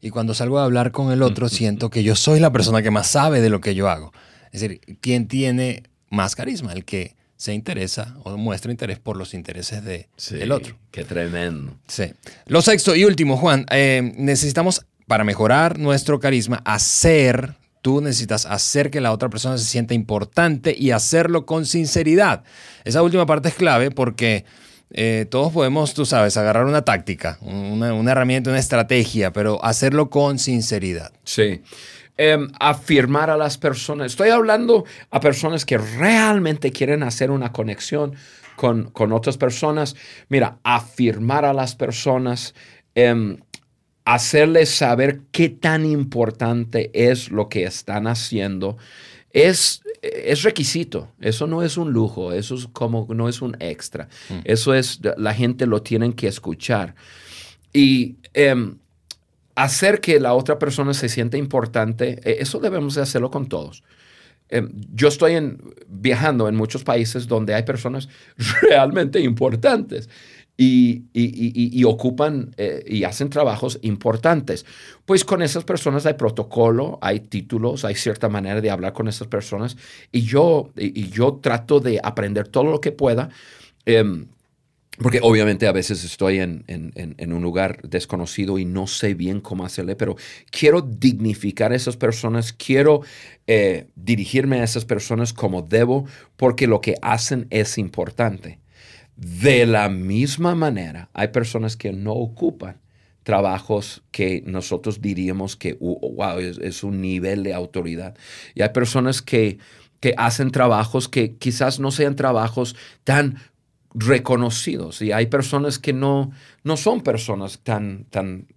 Y 0.00 0.10
cuando 0.10 0.34
salgo 0.34 0.58
a 0.58 0.64
hablar 0.64 0.90
con 0.90 1.12
el 1.12 1.22
otro, 1.22 1.48
siento 1.48 1.88
que 1.88 2.02
yo 2.02 2.16
soy 2.16 2.40
la 2.40 2.50
persona 2.50 2.82
que 2.82 2.90
más 2.90 3.06
sabe 3.06 3.40
de 3.40 3.50
lo 3.50 3.60
que 3.60 3.76
yo 3.76 3.88
hago. 3.88 4.12
Es 4.50 4.60
decir, 4.60 4.80
¿quién 5.00 5.28
tiene 5.28 5.84
más 6.10 6.34
carisma? 6.34 6.72
El 6.72 6.84
que 6.84 7.14
se 7.36 7.54
interesa 7.54 8.16
o 8.24 8.36
muestra 8.36 8.70
interés 8.70 8.98
por 8.98 9.16
los 9.16 9.32
intereses 9.32 9.84
de, 9.84 10.08
del 10.30 10.52
otro. 10.52 10.76
Qué 10.90 11.04
tremendo. 11.04 11.76
Sí. 11.86 12.12
Lo 12.46 12.62
sexto 12.62 12.94
y 12.96 13.04
último, 13.04 13.36
Juan, 13.36 13.64
eh, 13.70 14.12
necesitamos 14.16 14.86
para 15.12 15.24
mejorar 15.24 15.78
nuestro 15.78 16.20
carisma, 16.20 16.62
hacer, 16.64 17.56
tú 17.82 18.00
necesitas 18.00 18.46
hacer 18.46 18.90
que 18.90 19.02
la 19.02 19.12
otra 19.12 19.28
persona 19.28 19.58
se 19.58 19.66
sienta 19.66 19.92
importante 19.92 20.74
y 20.74 20.92
hacerlo 20.92 21.44
con 21.44 21.66
sinceridad. 21.66 22.44
Esa 22.84 23.02
última 23.02 23.26
parte 23.26 23.50
es 23.50 23.54
clave 23.54 23.90
porque 23.90 24.46
eh, 24.90 25.26
todos 25.30 25.52
podemos, 25.52 25.92
tú 25.92 26.06
sabes, 26.06 26.38
agarrar 26.38 26.64
una 26.64 26.80
táctica, 26.86 27.36
una, 27.42 28.10
herramienta, 28.10 28.48
una 28.48 28.58
estrategia, 28.58 29.34
pero 29.34 29.62
hacerlo 29.62 30.08
con 30.08 30.38
sinceridad. 30.38 31.12
Sí. 31.24 31.60
Em, 32.16 32.48
afirmar 32.58 33.28
a 33.28 33.36
las 33.36 33.58
personas. 33.58 34.12
Estoy 34.12 34.30
hablando 34.30 34.86
a 35.10 35.20
personas 35.20 35.66
que 35.66 35.76
realmente 35.76 36.72
quieren 36.72 37.02
hacer 37.02 37.30
una 37.30 37.52
conexión 37.52 38.14
con, 38.56 38.84
con 38.84 39.12
otras 39.12 39.36
personas. 39.36 39.94
Mira, 40.30 40.56
afirmar 40.64 41.44
a 41.44 41.52
las 41.52 41.74
personas. 41.74 42.54
Em, 42.94 43.36
hacerles 44.04 44.70
saber 44.70 45.20
qué 45.30 45.48
tan 45.48 45.84
importante 45.84 46.90
es 46.92 47.30
lo 47.30 47.48
que 47.48 47.64
están 47.64 48.06
haciendo, 48.06 48.76
es, 49.32 49.82
es 50.02 50.42
requisito, 50.42 51.08
eso 51.20 51.46
no 51.46 51.62
es 51.62 51.76
un 51.76 51.92
lujo, 51.92 52.32
eso 52.32 52.54
es 52.54 52.66
como 52.72 53.06
no 53.14 53.28
es 53.28 53.40
un 53.40 53.56
extra, 53.60 54.08
eso 54.44 54.74
es, 54.74 55.00
la 55.16 55.32
gente 55.34 55.66
lo 55.66 55.82
tienen 55.82 56.12
que 56.12 56.26
escuchar. 56.26 56.94
Y 57.72 58.16
em, 58.34 58.76
hacer 59.54 60.00
que 60.00 60.20
la 60.20 60.34
otra 60.34 60.58
persona 60.58 60.92
se 60.92 61.08
sienta 61.08 61.38
importante, 61.38 62.20
e, 62.24 62.42
eso 62.42 62.58
debemos 62.58 62.94
de 62.94 63.02
hacerlo 63.02 63.30
con 63.30 63.46
todos. 63.48 63.82
Em, 64.48 64.70
yo 64.92 65.08
estoy 65.08 65.34
en, 65.36 65.58
viajando 65.88 66.48
en 66.48 66.56
muchos 66.56 66.84
países 66.84 67.26
donde 67.26 67.54
hay 67.54 67.62
personas 67.62 68.08
realmente 68.62 69.20
importantes 69.20 70.10
y, 70.64 71.84
ocupan 71.84 72.54
eh, 72.56 72.84
y 72.86 73.04
hacen 73.04 73.30
trabajos 73.30 73.78
importantes. 73.82 74.64
Pues 75.04 75.24
con 75.24 75.42
esas 75.42 75.64
personas 75.64 76.06
hay 76.06 76.14
protocolo, 76.14 76.98
hay 77.02 77.20
títulos, 77.20 77.84
hay 77.84 77.94
cierta 77.94 78.28
manera 78.28 78.60
de 78.60 78.70
hablar 78.70 78.92
con 78.92 79.08
esas 79.08 79.28
personas 79.28 79.76
y 80.10 80.22
yo, 80.22 80.70
y, 80.76 81.08
yo 81.08 81.34
trato 81.42 81.80
de 81.80 82.00
aprender 82.02 82.48
todo 82.48 82.64
lo 82.64 82.80
que 82.80 82.92
pueda. 82.92 83.30
Em, 83.84 84.26
porque 84.98 85.20
obviamente 85.22 85.66
a 85.66 85.72
veces 85.72 86.04
estoy 86.04 86.38
en, 86.38 86.64
un 87.32 87.42
lugar 87.42 87.80
desconocido 87.82 88.58
y 88.58 88.64
no 88.64 88.86
sé 88.86 89.14
bien 89.14 89.40
cómo 89.40 89.64
hacerle, 89.64 89.96
pero 89.96 90.16
quiero 90.50 90.82
dignificar 90.82 91.72
a 91.72 91.76
esas 91.76 91.96
personas, 91.96 92.52
quiero 92.52 93.00
eh, 93.46 93.86
dirigirme 93.96 94.60
a 94.60 94.64
esas 94.64 94.84
personas 94.84 95.32
como 95.32 95.62
debo, 95.62 96.06
porque 96.36 96.66
lo 96.66 96.80
que 96.82 96.94
hacen 97.00 97.46
es 97.50 97.78
importante. 97.78 98.61
De 99.22 99.66
la 99.66 99.88
misma 99.88 100.56
manera, 100.56 101.08
hay 101.12 101.28
personas 101.28 101.76
que 101.76 101.92
no 101.92 102.12
ocupan 102.12 102.80
trabajos 103.22 104.02
que 104.10 104.42
nosotros 104.44 105.00
diríamos 105.00 105.54
que, 105.54 105.74
wow, 105.74 106.40
es, 106.40 106.82
un 106.82 107.00
nivel 107.00 107.44
de 107.44 107.54
autoridad. 107.54 108.16
Y 108.56 108.62
hay 108.62 108.70
personas 108.70 109.22
que, 109.22 109.58
que 110.00 110.12
hacen 110.18 110.50
trabajos 110.50 111.08
que 111.08 111.36
quizás 111.36 111.78
no 111.78 111.92
sean 111.92 112.16
trabajos 112.16 112.74
tan 113.04 113.36
reconocidos. 113.94 115.00
Y 115.02 115.12
hay 115.12 115.26
personas 115.26 115.78
que 115.78 115.92
no, 115.92 116.32
no 116.64 116.76
son 116.76 117.00
personas 117.02 117.60
tan, 117.62 118.06
tan 118.06 118.48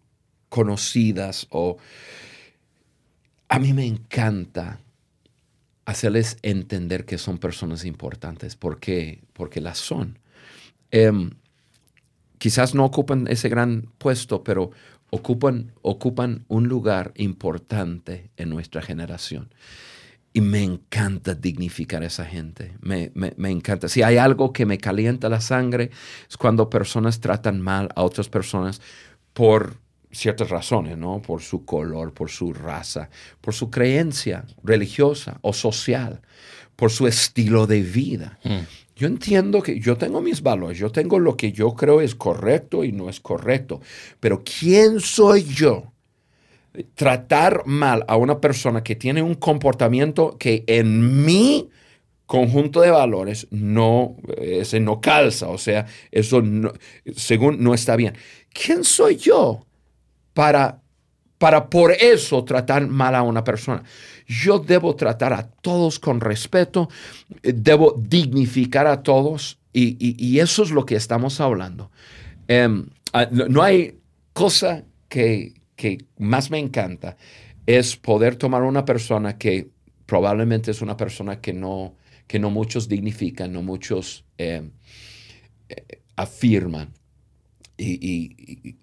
conocidas 0.49 1.45
o... 1.51 1.77
A 3.49 3.59
mí 3.59 3.71
me 3.73 3.85
encanta 3.85 4.79
hacerles 5.85 6.37
entender 6.41 7.05
que 7.05 7.19
son 7.19 7.37
personas 7.37 7.85
importantes 7.85 8.55
porque, 8.55 9.21
porque 9.33 9.61
las 9.61 9.77
son. 9.77 10.17
Em, 10.95 11.31
quizás 12.37 12.73
no 12.73 12.85
ocupan 12.85 13.27
ese 13.27 13.49
gran 13.49 13.91
puesto, 13.97 14.45
pero 14.45 14.71
ocupan, 15.09 15.73
ocupan 15.81 16.45
un 16.47 16.69
lugar 16.69 17.11
importante 17.17 18.29
en 18.37 18.49
nuestra 18.49 18.81
generación. 18.81 19.53
Y 20.31 20.39
me 20.39 20.63
encanta 20.63 21.35
dignificar 21.35 22.01
a 22.01 22.05
esa 22.05 22.23
gente. 22.23 22.77
Me, 22.79 23.11
me, 23.13 23.51
encanta. 23.51 23.89
Si 23.89 24.03
hay 24.03 24.15
algo 24.15 24.53
que 24.53 24.65
me 24.65 24.77
calienta 24.77 25.27
la 25.27 25.41
sangre, 25.41 25.91
es 26.29 26.37
cuando 26.37 26.69
personas 26.69 27.19
tratan 27.19 27.59
mal 27.59 27.89
a 27.93 28.03
otras 28.03 28.29
personas 28.29 28.81
por 29.33 29.75
ciertas 30.11 30.49
razones, 30.49 30.97
¿no? 30.97 31.21
Por 31.21 31.41
su 31.41 31.65
color, 31.65 32.13
por 32.13 32.29
su 32.29 32.53
raza, 32.53 33.09
por 33.41 33.53
su 33.53 33.69
creencia 33.69 34.45
religiosa 34.63 35.39
o 35.41 35.51
social, 35.51 36.21
por 36.77 36.89
su 36.89 37.05
estilo 37.05 37.67
de 37.67 37.81
vida. 37.81 38.39
Mm. 38.45 38.84
Yo 38.95 39.07
entiendo 39.07 39.61
que 39.61 39.79
yo 39.79 39.97
tengo 39.97 40.21
mis 40.21 40.41
valores, 40.41 40.77
yo 40.77 40.89
tengo 40.89 41.19
lo 41.19 41.35
que 41.35 41.51
yo 41.51 41.73
creo 41.73 41.99
es 41.99 42.15
correcto 42.15 42.83
y 42.85 42.93
no 42.93 43.09
es 43.09 43.19
correcto, 43.19 43.81
pero 44.21 44.41
¿quién 44.43 45.01
soy 45.01 45.43
yo? 45.43 45.91
Tratar 46.95 47.63
mal 47.65 48.05
a 48.07 48.15
una 48.15 48.39
persona 48.39 48.83
que 48.83 48.95
tiene 48.95 49.21
un 49.21 49.35
comportamiento 49.35 50.37
que 50.37 50.63
en 50.67 51.25
mi 51.25 51.69
conjunto 52.25 52.81
de 52.81 52.91
valores 52.91 53.47
no, 53.51 54.15
ese 54.37 54.79
no 54.79 55.01
calza, 55.01 55.49
o 55.49 55.57
sea, 55.57 55.85
eso 56.11 56.41
según 57.15 57.61
no 57.61 57.73
está 57.73 57.95
bien. 57.97 58.15
¿Quién 58.53 58.83
soy 58.83 59.17
yo 59.17 59.65
para, 60.33 60.81
para 61.45 61.69
por 61.69 61.91
eso 61.91 62.43
tratar 62.43 62.87
mal 62.87 63.13
a 63.13 63.21
una 63.21 63.43
persona? 63.43 63.83
Yo 64.25 64.57
debo 64.57 64.95
tratar 64.95 65.31
a 65.31 65.43
todos 65.43 65.99
con 65.99 66.19
respeto, 66.19 66.89
eh, 67.43 67.53
debo 67.55 67.93
dignificar 67.95 68.87
a 68.87 69.03
todos 69.03 69.59
y, 69.71 70.39
eso 70.39 70.63
es 70.63 70.71
lo 70.71 70.87
que 70.87 70.95
estamos 70.95 71.39
hablando. 71.39 71.91
Em, 72.47 72.87
ah, 73.13 73.27
no, 73.29 73.61
hay 73.61 73.95
cosa 74.33 74.85
que, 75.07 75.53
más 76.17 76.49
me 76.49 76.57
encanta 76.57 77.15
es 77.67 77.95
poder 77.95 78.37
tomar 78.37 78.63
una 78.63 78.83
persona 78.83 79.37
que 79.37 79.69
probablemente 80.07 80.71
es 80.71 80.81
una 80.81 80.97
persona 80.97 81.41
que 81.41 81.53
no, 81.53 81.93
que 82.25 82.39
no 82.39 82.49
muchos 82.49 82.89
dignifican, 82.89 83.53
no 83.53 83.61
muchos 83.61 84.25
em, 84.39 84.71
eh, 85.69 86.01
afirman. 86.15 86.91
Y, 87.77 88.77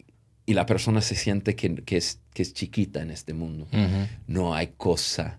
la 0.47 0.67
persona 0.67 1.01
se 1.01 1.15
siente 1.15 1.55
que, 1.57 1.83
es, 1.97 2.21
que 2.35 2.43
es 2.43 2.53
chiquita 2.53 3.01
en 3.03 3.11
este 3.11 3.35
mundo. 3.35 3.67
No 4.27 4.55
hay 4.55 4.69
cosa 4.77 5.39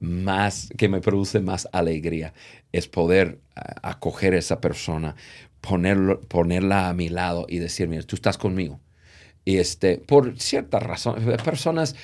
más 0.00 0.68
que 0.76 0.88
me 0.88 1.00
produce 1.00 1.40
más 1.40 1.68
alegría 1.72 2.34
es 2.74 2.88
poder 2.88 3.38
acoger 3.82 4.34
a 4.34 4.38
esa 4.38 4.60
persona, 4.60 5.14
ponerlo, 5.60 6.20
ponerla 6.22 6.88
a 6.88 6.94
mi 6.94 7.08
lado 7.08 7.46
y 7.48 7.58
decir, 7.58 7.86
mira, 7.86 8.02
tú 8.02 8.16
estás 8.16 8.36
conmigo. 8.36 8.80
Y 9.44 9.58
este, 9.58 9.98
por 9.98 10.40
ciertas 10.40 10.82
razones, 10.82 11.24
personas 11.42 11.94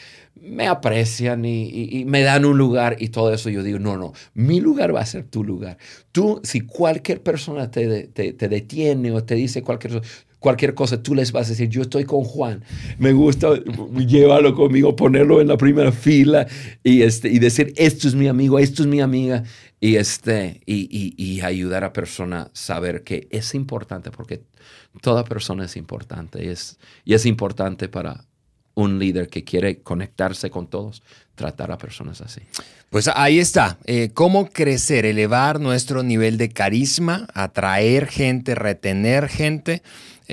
me 0.41 0.69
aprecian 0.69 1.45
y, 1.45 2.05
me 2.07 2.23
dan 2.23 2.45
un 2.45 2.57
lugar 2.57 2.97
y 3.01 3.09
todo 3.09 3.35
eso. 3.35 3.51
Yo 3.51 3.65
digo, 3.65 3.81
no, 3.81 3.97
no, 3.97 4.13
mi 4.35 4.61
lugar 4.61 4.95
va 4.95 5.01
a 5.01 5.07
ser 5.07 5.25
tu 5.25 5.43
lugar. 5.43 5.77
Tú, 6.13 6.41
si 6.45 6.61
cualquier 6.61 7.21
persona 7.21 7.71
te, 7.71 8.07
te, 8.07 8.33
te 8.33 8.49
detiene 8.49 9.11
o 9.11 9.25
te 9.25 9.35
dice 9.35 9.63
cualquier 9.63 9.95
cosa, 9.95 10.09
cualquier 10.41 10.75
cosa, 10.75 11.03
tú 11.03 11.15
les 11.15 11.31
vas 11.31 11.47
a 11.47 11.51
decir, 11.51 11.69
yo 11.69 11.83
estoy 11.83 12.05
con 12.05 12.25
Juan, 12.25 12.65
me 12.99 13.13
gusta 13.13 13.55
llevarlo 13.95 14.55
conmigo, 14.55 14.97
ponerlo 14.97 15.41
en 15.41 15.49
la 15.49 15.57
primera 15.57 15.93
fila 15.93 16.47
y, 16.83 17.03
este, 17.03 17.29
y 17.29 17.39
decir, 17.39 17.73
esto 17.77 18.09
es 18.09 18.15
mi 18.15 18.27
amigo, 18.27 18.59
esto 18.59 18.83
es 18.83 18.89
mi 18.89 19.01
amiga, 19.01 19.45
y, 19.79 19.97
este, 19.97 20.61
y, 20.67 21.15
y, 21.17 21.41
ayudar 21.43 21.85
a 21.85 21.93
persona 21.93 22.43
a 22.43 22.51
saber 22.53 23.03
que 23.05 23.29
es 23.31 23.55
importante, 23.55 24.11
porque 24.11 24.43
toda 25.01 25.25
persona 25.25 25.67
es 25.67 25.77
importante 25.77 26.45
y 26.45 26.49
es, 26.49 26.79
y 27.05 27.15
es 27.15 27.25
importante 27.25 27.89
para 27.89 28.25
un 28.75 28.99
líder 28.99 29.29
que 29.29 29.45
quiere 29.45 29.81
conectarse 29.83 30.51
con 30.51 30.69
todos, 30.69 31.03
tratar 31.35 31.71
a 31.73 31.79
personas 31.79 32.21
así. 32.21 32.41
Pues 32.89 33.09
ahí 33.09 33.39
está, 33.39 33.79
eh, 33.85 34.11
cómo 34.13 34.49
crecer, 34.49 35.07
elevar 35.07 35.61
nuestro 35.61 36.03
nivel 36.03 36.39
de 36.39 36.51
carisma, 36.51 37.27
atraer 37.35 38.07
gente, 38.07 38.55
retener 38.55 39.29
gente 39.29 39.83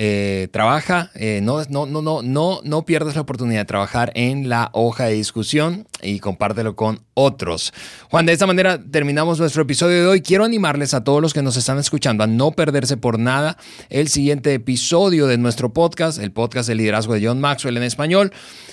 eh, 0.00 0.46
trabaja, 0.52 1.10
eh, 1.16 1.40
no, 1.42 1.60
no, 1.70 1.84
no, 1.84 2.00
no, 2.00 2.22
no, 2.22 2.60
no 2.62 2.84
pierdas 2.84 3.16
la 3.16 3.22
oportunidad 3.22 3.62
de 3.62 3.64
trabajar 3.64 4.12
en 4.14 4.48
la 4.48 4.70
hoja 4.72 5.06
de 5.06 5.14
discusión 5.14 5.88
y 6.00 6.20
compártelo 6.20 6.76
con 6.76 7.00
otros. 7.14 7.72
Juan, 8.08 8.24
de 8.24 8.32
esta 8.32 8.46
manera 8.46 8.80
terminamos 8.80 9.40
nuestro 9.40 9.62
episodio 9.62 10.02
de 10.02 10.06
hoy. 10.06 10.20
Quiero 10.20 10.44
animarles 10.44 10.94
a 10.94 11.02
todos 11.02 11.20
los 11.20 11.34
que 11.34 11.42
nos 11.42 11.56
están 11.56 11.78
escuchando 11.78 12.22
a 12.22 12.28
no 12.28 12.52
perderse 12.52 12.96
por 12.96 13.18
nada 13.18 13.56
el 13.88 14.06
siguiente 14.06 14.54
episodio 14.54 15.26
de 15.26 15.36
nuestro 15.36 15.72
podcast, 15.72 16.20
el 16.20 16.30
podcast 16.30 16.68
de 16.68 16.76
liderazgo 16.76 17.14
de 17.14 17.26
John 17.26 17.40
Maxwell 17.40 17.76
en 17.76 17.82
español, 17.82 18.32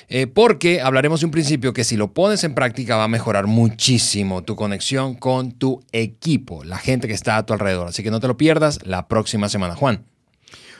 eh, 0.09 0.27
porque 0.27 0.79
hablaremos 0.79 1.21
de 1.21 1.25
un 1.25 1.31
principio 1.31 1.73
que 1.73 1.83
si 1.83 1.97
lo 1.97 2.13
pones 2.13 2.43
en 2.43 2.53
práctica 2.53 2.97
va 2.97 3.05
a 3.05 3.07
mejorar 3.07 3.47
muchísimo 3.47 4.43
tu 4.43 4.55
conexión 4.55 5.15
con 5.15 5.53
tu 5.53 5.83
equipo, 5.91 6.63
la 6.63 6.77
gente 6.77 7.07
que 7.07 7.15
está 7.15 7.37
a 7.37 7.47
tu 7.47 7.53
alrededor. 7.53 7.87
Así 7.87 8.03
que 8.03 8.11
no 8.11 8.19
te 8.19 8.27
lo 8.27 8.37
pierdas 8.37 8.85
la 8.85 9.07
próxima 9.07 9.49
semana. 9.49 9.73
Juan. 9.73 10.05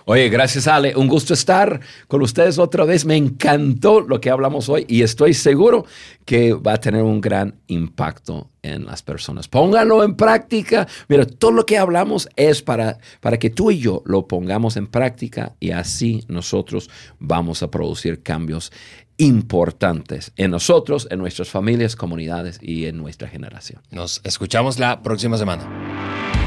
Oye, 0.08 0.30
gracias 0.30 0.68
Ale, 0.68 0.95
un 0.95 1.08
gusto 1.08 1.34
estar 1.34 1.80
con 2.08 2.22
ustedes 2.22 2.60
otra 2.60 2.86
vez. 2.86 3.06
Me 3.06 3.16
encantó 3.16 4.01
lo 4.01 4.22
que 4.22 4.30
hablamos 4.30 4.70
hoy 4.70 4.86
y 4.88 5.01
estoy 5.01 5.34
seguro 5.34 5.86
que 6.26 6.53
va 6.53 6.74
a 6.74 6.78
tener 6.78 7.01
un 7.01 7.20
gran 7.20 7.56
impacto 7.66 8.51
en 8.62 8.86
las 8.86 9.01
personas. 9.01 9.47
Pónganlo 9.47 10.03
en 10.03 10.16
práctica. 10.16 10.88
Mira, 11.08 11.26
todo 11.26 11.51
lo 11.51 11.66
que 11.66 11.80
hablamos 11.80 12.30
es 12.36 12.62
para, 12.62 12.99
para 13.20 13.39
que 13.39 13.49
tú 13.49 13.72
y 13.72 13.80
yo 13.80 14.03
lo 14.06 14.28
pongamos 14.28 14.78
en 14.78 14.86
práctica 14.86 15.56
y 15.60 15.72
así 15.72 16.24
nosotros 16.28 16.88
vamos 17.18 17.64
a 17.64 17.72
producir 17.72 18.22
cambios 18.22 18.72
importantes 19.18 20.34
en 20.36 20.51
nosotros, 20.51 21.08
en 21.10 21.18
nuestras 21.18 21.49
familias, 21.49 21.95
comunidades 21.95 22.60
y 22.62 22.86
en 22.86 22.97
nuestra 22.97 23.28
generación. 23.28 23.82
Nos 23.89 24.22
escuchamos 24.24 24.78
la 24.78 25.01
próxima 25.01 25.39
semana. 25.39 26.44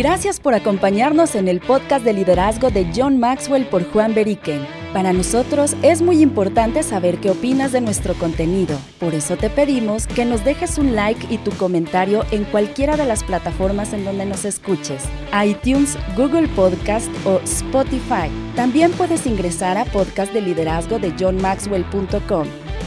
Gracias 0.00 0.40
por 0.40 0.54
acompañarnos 0.54 1.34
en 1.34 1.46
el 1.46 1.60
podcast 1.60 2.06
de 2.06 2.14
liderazgo 2.14 2.70
de 2.70 2.90
John 2.96 3.20
Maxwell 3.20 3.66
por 3.66 3.84
Juan 3.92 4.14
Beriken. 4.14 4.66
Para 4.94 5.12
nosotros 5.12 5.76
es 5.82 6.00
muy 6.00 6.22
importante 6.22 6.82
saber 6.82 7.18
qué 7.18 7.28
opinas 7.28 7.72
de 7.72 7.82
nuestro 7.82 8.14
contenido. 8.14 8.78
Por 8.98 9.12
eso 9.12 9.36
te 9.36 9.50
pedimos 9.50 10.06
que 10.06 10.24
nos 10.24 10.42
dejes 10.42 10.78
un 10.78 10.96
like 10.96 11.26
y 11.28 11.36
tu 11.36 11.50
comentario 11.50 12.24
en 12.30 12.44
cualquiera 12.44 12.96
de 12.96 13.04
las 13.04 13.22
plataformas 13.22 13.92
en 13.92 14.06
donde 14.06 14.24
nos 14.24 14.46
escuches, 14.46 15.04
iTunes, 15.44 15.98
Google 16.16 16.48
Podcast 16.48 17.10
o 17.26 17.38
Spotify. 17.40 18.30
También 18.56 18.92
puedes 18.92 19.26
ingresar 19.26 19.76
a 19.76 19.84
podcast 19.84 20.32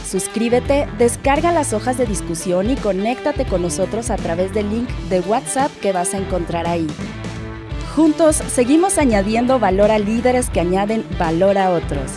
Suscríbete, 0.06 0.86
descarga 0.98 1.52
las 1.52 1.72
hojas 1.72 1.98
de 1.98 2.06
discusión 2.06 2.70
y 2.70 2.76
conéctate 2.76 3.44
con 3.44 3.62
nosotros 3.62 4.10
a 4.10 4.16
través 4.16 4.52
del 4.52 4.70
link 4.70 4.88
de 5.08 5.20
WhatsApp 5.20 5.70
que 5.80 5.92
vas 5.92 6.14
a 6.14 6.18
encontrar 6.18 6.66
ahí. 6.66 6.86
Juntos 7.94 8.36
seguimos 8.36 8.98
añadiendo 8.98 9.58
valor 9.58 9.90
a 9.90 9.98
líderes 9.98 10.50
que 10.50 10.60
añaden 10.60 11.04
valor 11.18 11.58
a 11.58 11.70
otros. 11.70 12.10